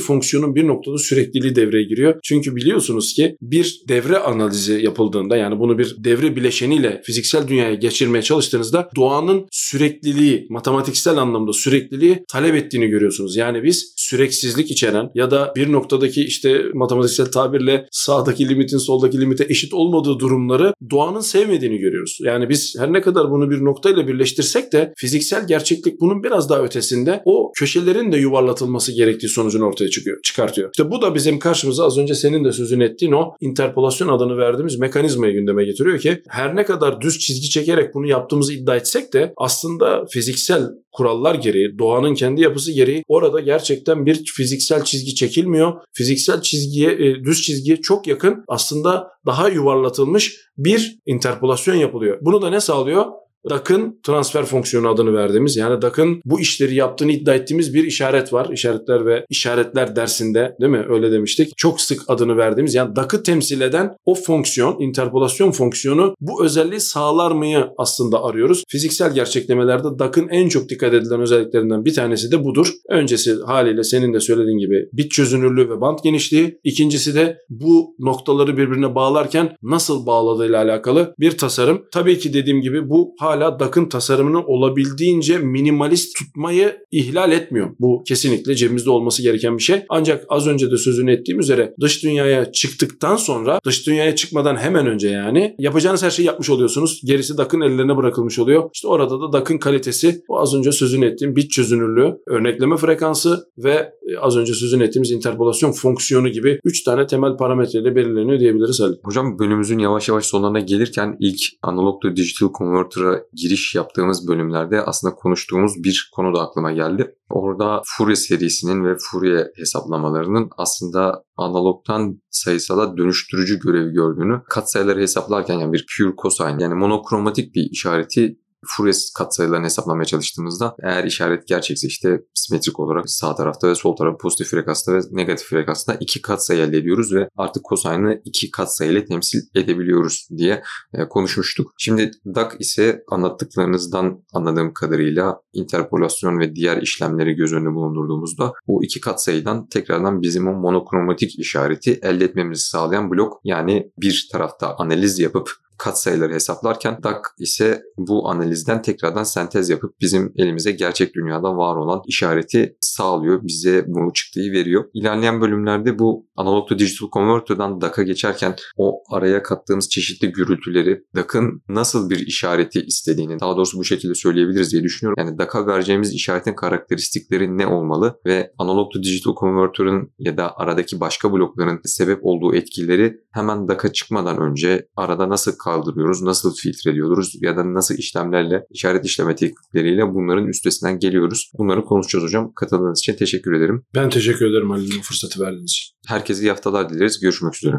fonksiyonun 0.00 0.54
bir 0.54 0.66
noktada 0.66 0.98
sürekliliği 0.98 1.56
devreye 1.56 1.84
giriyor. 1.84 2.20
Çünkü 2.22 2.56
biliyorsunuz 2.56 3.14
ki 3.14 3.36
bir 3.42 3.82
devre 3.88 4.18
analizi 4.18 4.72
yapıldığında 4.72 5.36
yani 5.36 5.58
bunu 5.58 5.78
bir 5.78 5.96
devre 5.98 6.36
bileşeniyle 6.36 7.02
fiziksel 7.04 7.48
dünyaya 7.48 7.74
geçirmeye 7.74 8.22
çalıştığınızda 8.22 8.90
doğanın 8.96 9.46
sürekliliği, 9.50 10.46
matematiksel 10.50 11.18
anlamda 11.18 11.52
sürekliliği 11.52 12.24
talep 12.28 12.54
ettiğini 12.54 12.86
görüyorsunuz. 12.86 13.36
Yani 13.36 13.62
biz 13.62 13.94
süreksizlik 13.96 14.70
içeren 14.70 15.05
ya 15.14 15.30
da 15.30 15.52
bir 15.56 15.72
noktadaki 15.72 16.24
işte 16.24 16.62
matematiksel 16.74 17.26
tabirle 17.26 17.86
sağdaki 17.90 18.48
limitin 18.48 18.78
soldaki 18.78 19.20
limite 19.20 19.46
eşit 19.48 19.74
olmadığı 19.74 20.18
durumları 20.18 20.74
doğanın 20.90 21.20
sevmediğini 21.20 21.78
görüyoruz. 21.78 22.18
Yani 22.20 22.48
biz 22.48 22.74
her 22.78 22.92
ne 22.92 23.00
kadar 23.00 23.30
bunu 23.30 23.50
bir 23.50 23.64
noktayla 23.64 24.08
birleştirsek 24.08 24.72
de 24.72 24.92
fiziksel 24.96 25.46
gerçeklik 25.46 26.00
bunun 26.00 26.22
biraz 26.22 26.50
daha 26.50 26.62
ötesinde 26.62 27.22
o 27.24 27.52
köşelerin 27.58 28.12
de 28.12 28.16
yuvarlatılması 28.16 28.92
gerektiği 28.92 29.28
sonucunu 29.28 29.64
ortaya 29.64 29.90
çıkıyor, 29.90 30.22
çıkartıyor. 30.22 30.70
İşte 30.72 30.90
bu 30.90 31.02
da 31.02 31.14
bizim 31.14 31.38
karşımıza 31.38 31.84
az 31.84 31.98
önce 31.98 32.14
senin 32.14 32.44
de 32.44 32.52
sözünü 32.52 32.84
ettiğin 32.84 33.12
o 33.12 33.34
interpolasyon 33.40 34.08
adını 34.08 34.36
verdiğimiz 34.36 34.78
mekanizmayı 34.78 35.32
gündeme 35.32 35.64
getiriyor 35.64 35.98
ki 35.98 36.22
her 36.28 36.56
ne 36.56 36.64
kadar 36.64 37.00
düz 37.00 37.18
çizgi 37.18 37.50
çekerek 37.50 37.94
bunu 37.94 38.06
yaptığımızı 38.06 38.52
iddia 38.52 38.76
etsek 38.76 39.12
de 39.12 39.32
aslında 39.36 40.04
fiziksel 40.10 40.62
kurallar 40.96 41.34
gereği, 41.34 41.78
doğanın 41.78 42.14
kendi 42.14 42.40
yapısı 42.40 42.72
gereği 42.72 43.02
orada 43.08 43.40
gerçekten 43.40 44.06
bir 44.06 44.24
fiziksel 44.36 44.84
çizgi 44.84 44.95
çekilmiyor. 45.14 45.72
Fiziksel 45.92 46.42
çizgiye, 46.42 46.92
e, 46.92 47.24
düz 47.24 47.42
çizgiye 47.42 47.76
çok 47.76 48.06
yakın 48.06 48.44
aslında 48.48 49.08
daha 49.26 49.48
yuvarlatılmış 49.48 50.36
bir 50.58 50.98
interpolasyon 51.06 51.74
yapılıyor. 51.74 52.18
Bunu 52.20 52.42
da 52.42 52.50
ne 52.50 52.60
sağlıyor? 52.60 53.06
DAC'ın 53.50 54.00
transfer 54.06 54.44
fonksiyonu 54.44 54.88
adını 54.88 55.14
verdiğimiz 55.14 55.56
yani 55.56 55.82
DAC'ın 55.82 56.20
bu 56.24 56.40
işleri 56.40 56.74
yaptığını 56.74 57.12
iddia 57.12 57.34
ettiğimiz 57.34 57.74
bir 57.74 57.84
işaret 57.84 58.32
var. 58.32 58.48
İşaretler 58.52 59.06
ve 59.06 59.26
işaretler 59.30 59.96
dersinde 59.96 60.56
değil 60.60 60.72
mi? 60.72 60.84
Öyle 60.88 61.12
demiştik. 61.12 61.52
Çok 61.56 61.80
sık 61.80 62.02
adını 62.08 62.36
verdiğimiz 62.36 62.74
yani 62.74 62.96
DAC'ı 62.96 63.22
temsil 63.22 63.60
eden 63.60 63.96
o 64.06 64.14
fonksiyon, 64.14 64.80
interpolasyon 64.80 65.50
fonksiyonu 65.50 66.14
bu 66.20 66.44
özelliği 66.44 66.80
sağlar 66.80 67.30
mıyı 67.30 67.66
aslında 67.78 68.24
arıyoruz. 68.24 68.64
Fiziksel 68.68 69.14
gerçeklemelerde 69.14 69.98
DAC'ın 69.98 70.28
en 70.28 70.48
çok 70.48 70.68
dikkat 70.68 70.94
edilen 70.94 71.20
özelliklerinden 71.20 71.84
bir 71.84 71.94
tanesi 71.94 72.32
de 72.32 72.44
budur. 72.44 72.72
Öncesi 72.88 73.36
haliyle 73.46 73.84
senin 73.84 74.14
de 74.14 74.20
söylediğin 74.20 74.58
gibi 74.58 74.88
bit 74.92 75.10
çözünürlüğü 75.10 75.70
ve 75.70 75.80
band 75.80 75.98
genişliği. 76.04 76.60
İkincisi 76.64 77.14
de 77.14 77.38
bu 77.50 77.94
noktaları 77.98 78.56
birbirine 78.56 78.94
bağlarken 78.94 79.56
nasıl 79.62 80.06
bağladığıyla 80.06 80.62
alakalı 80.62 81.14
bir 81.20 81.38
tasarım. 81.38 81.82
Tabii 81.92 82.18
ki 82.18 82.34
dediğim 82.34 82.60
gibi 82.60 82.90
bu 82.90 83.14
hala 83.20 83.35
hala 83.36 83.60
DAC'ın 83.60 83.88
tasarımını 83.88 84.46
olabildiğince 84.46 85.38
minimalist 85.38 86.16
tutmayı 86.16 86.76
ihlal 86.90 87.32
etmiyor. 87.32 87.70
Bu 87.80 88.02
kesinlikle 88.08 88.54
cebimizde 88.54 88.90
olması 88.90 89.22
gereken 89.22 89.58
bir 89.58 89.62
şey. 89.62 89.82
Ancak 89.88 90.24
az 90.28 90.46
önce 90.46 90.70
de 90.70 90.76
sözünü 90.76 91.12
ettiğim 91.12 91.40
üzere 91.40 91.74
dış 91.80 92.02
dünyaya 92.02 92.52
çıktıktan 92.52 93.16
sonra 93.16 93.60
dış 93.64 93.86
dünyaya 93.86 94.14
çıkmadan 94.14 94.56
hemen 94.56 94.86
önce 94.86 95.08
yani 95.08 95.54
yapacağınız 95.58 96.02
her 96.02 96.10
şeyi 96.10 96.26
yapmış 96.26 96.50
oluyorsunuz. 96.50 97.00
Gerisi 97.04 97.38
DAC'ın 97.38 97.60
ellerine 97.60 97.96
bırakılmış 97.96 98.38
oluyor. 98.38 98.70
İşte 98.74 98.88
orada 98.88 99.20
da 99.20 99.32
DAC'ın 99.32 99.58
kalitesi 99.58 100.22
o 100.28 100.38
az 100.38 100.54
önce 100.54 100.72
sözünü 100.72 101.06
ettiğim 101.06 101.36
bit 101.36 101.50
çözünürlüğü, 101.50 102.14
örnekleme 102.26 102.76
frekansı 102.76 103.48
ve 103.58 103.92
e, 104.02 104.18
az 104.20 104.36
önce 104.36 104.54
sözünü 104.54 104.84
ettiğimiz 104.84 105.10
interpolasyon 105.10 105.72
fonksiyonu 105.72 106.28
gibi 106.28 106.60
3 106.64 106.84
tane 106.84 107.06
temel 107.06 107.36
parametreyle 107.36 107.96
belirleniyor 107.96 108.40
diyebiliriz 108.40 108.80
Ali. 108.80 108.96
Hocam 109.04 109.38
bölümümüzün 109.38 109.78
yavaş 109.78 110.08
yavaş 110.08 110.26
sonlarına 110.26 110.60
gelirken 110.60 111.16
ilk 111.20 111.40
analog 111.62 112.02
to 112.02 112.16
digital 112.16 112.48
converter'a 112.58 113.15
giriş 113.32 113.74
yaptığımız 113.74 114.28
bölümlerde 114.28 114.82
aslında 114.82 115.14
konuştuğumuz 115.14 115.72
bir 115.84 116.10
konu 116.16 116.34
da 116.34 116.40
aklıma 116.40 116.72
geldi. 116.72 117.14
Orada 117.30 117.82
Fourier 117.84 118.14
serisinin 118.14 118.84
ve 118.84 118.96
Fourier 119.10 119.46
hesaplamalarının 119.56 120.50
aslında 120.56 121.24
analogtan 121.36 122.20
sayısala 122.30 122.96
dönüştürücü 122.96 123.58
görevi 123.58 123.92
gördüğünü 123.92 124.42
katsayıları 124.48 125.00
hesaplarken 125.00 125.54
yani 125.54 125.72
bir 125.72 125.86
pure 125.98 126.14
cosine 126.22 126.62
yani 126.62 126.74
monokromatik 126.74 127.54
bir 127.54 127.70
işareti 127.70 128.36
Fourier 128.76 128.96
katsayılarını 129.14 129.64
hesaplamaya 129.64 130.04
çalıştığımızda 130.04 130.76
eğer 130.82 131.04
işaret 131.04 131.48
gerçekse 131.48 131.88
işte 131.88 132.20
simetrik 132.34 132.80
olarak 132.80 133.10
sağ 133.10 133.34
tarafta 133.34 133.68
ve 133.68 133.74
sol 133.74 133.96
tarafta 133.96 134.16
pozitif 134.16 134.50
frekansta 134.50 134.94
ve 134.94 135.00
negatif 135.10 135.48
frekansta 135.48 135.96
iki 136.00 136.22
katsayı 136.22 136.60
elde 136.60 136.78
ediyoruz 136.78 137.14
ve 137.14 137.28
artık 137.36 137.64
kosine'ı 137.64 138.20
iki 138.24 138.50
katsayıyla 138.50 139.04
temsil 139.04 139.40
edebiliyoruz 139.54 140.28
diye 140.36 140.62
e, 140.94 141.08
konuşmuştuk. 141.08 141.72
Şimdi 141.78 142.10
DAC 142.26 142.56
ise 142.58 143.02
anlattıklarınızdan 143.10 144.24
anladığım 144.32 144.72
kadarıyla 144.74 145.40
interpolasyon 145.52 146.40
ve 146.40 146.54
diğer 146.54 146.82
işlemleri 146.82 147.34
göz 147.34 147.52
önünde 147.52 147.74
bulundurduğumuzda 147.74 148.52
bu 148.66 148.84
iki 148.84 149.00
katsayıdan 149.00 149.66
tekrardan 149.66 150.22
bizim 150.22 150.48
o 150.48 150.52
monokromatik 150.52 151.38
işareti 151.38 152.00
elde 152.02 152.24
etmemizi 152.24 152.62
sağlayan 152.62 153.10
blok 153.10 153.40
yani 153.44 153.90
bir 153.98 154.28
tarafta 154.32 154.74
analiz 154.76 155.18
yapıp 155.18 155.50
katsayıları 155.78 156.34
hesaplarken 156.34 157.02
DAC 157.02 157.16
ise 157.38 157.82
bu 157.98 158.28
analizden 158.28 158.82
tekrardan 158.82 159.22
sentez 159.22 159.70
yapıp 159.70 160.00
bizim 160.00 160.32
elimize 160.36 160.72
gerçek 160.72 161.14
dünyada 161.14 161.56
var 161.56 161.76
olan 161.76 162.02
işareti 162.06 162.76
sağlıyor. 162.80 163.40
Bize 163.42 163.84
bu 163.86 164.12
çıktığı 164.12 164.40
veriyor. 164.40 164.84
İlerleyen 164.94 165.40
bölümlerde 165.40 165.98
bu 165.98 166.26
analog 166.36 166.68
to 166.68 166.78
digital 166.78 167.08
converter'dan 167.12 167.80
DAC'a 167.80 168.02
geçerken 168.02 168.56
o 168.76 169.02
araya 169.10 169.42
kattığımız 169.42 169.88
çeşitli 169.88 170.32
gürültüleri 170.32 171.02
DAC'ın 171.14 171.62
nasıl 171.68 172.10
bir 172.10 172.26
işareti 172.26 172.80
istediğini 172.80 173.40
daha 173.40 173.56
doğrusu 173.56 173.78
bu 173.78 173.84
şekilde 173.84 174.14
söyleyebiliriz 174.14 174.72
diye 174.72 174.82
düşünüyorum. 174.82 175.24
Yani 175.26 175.38
DAC'a 175.38 175.66
vereceğimiz 175.66 176.14
işaretin 176.14 176.54
karakteristikleri 176.54 177.58
ne 177.58 177.66
olmalı 177.66 178.20
ve 178.26 178.52
analog 178.58 178.92
to 178.92 179.02
digital 179.02 179.34
converter'ın 179.40 180.12
ya 180.18 180.36
da 180.36 180.56
aradaki 180.56 181.00
başka 181.00 181.32
blokların 181.32 181.80
sebep 181.84 182.18
olduğu 182.22 182.54
etkileri 182.54 183.20
hemen 183.32 183.68
DAC'a 183.68 183.92
çıkmadan 183.92 184.40
önce 184.40 184.88
arada 184.96 185.28
nasıl 185.28 185.58
kaldırıyoruz, 185.66 186.22
nasıl 186.22 186.54
filtre 186.54 186.90
ediyoruz 186.90 187.32
ya 187.40 187.56
da 187.56 187.74
nasıl 187.74 187.94
işlemlerle, 187.94 188.66
işaret 188.70 189.04
işleme 189.04 189.34
teknikleriyle 189.34 190.14
bunların 190.14 190.46
üstesinden 190.48 190.98
geliyoruz. 190.98 191.50
Bunları 191.58 191.84
konuşacağız 191.84 192.24
hocam. 192.24 192.52
Katıldığınız 192.56 192.98
için 192.98 193.16
teşekkür 193.16 193.52
ederim. 193.52 193.84
Ben 193.94 194.10
teşekkür 194.10 194.46
ederim 194.50 194.70
Halil'in 194.70 195.00
fırsatı 195.02 195.40
verdiğiniz 195.40 195.70
için. 195.70 195.94
Herkese 196.06 196.42
iyi 196.42 196.50
haftalar 196.50 196.90
dileriz. 196.90 197.20
Görüşmek 197.20 197.56
üzere. 197.56 197.76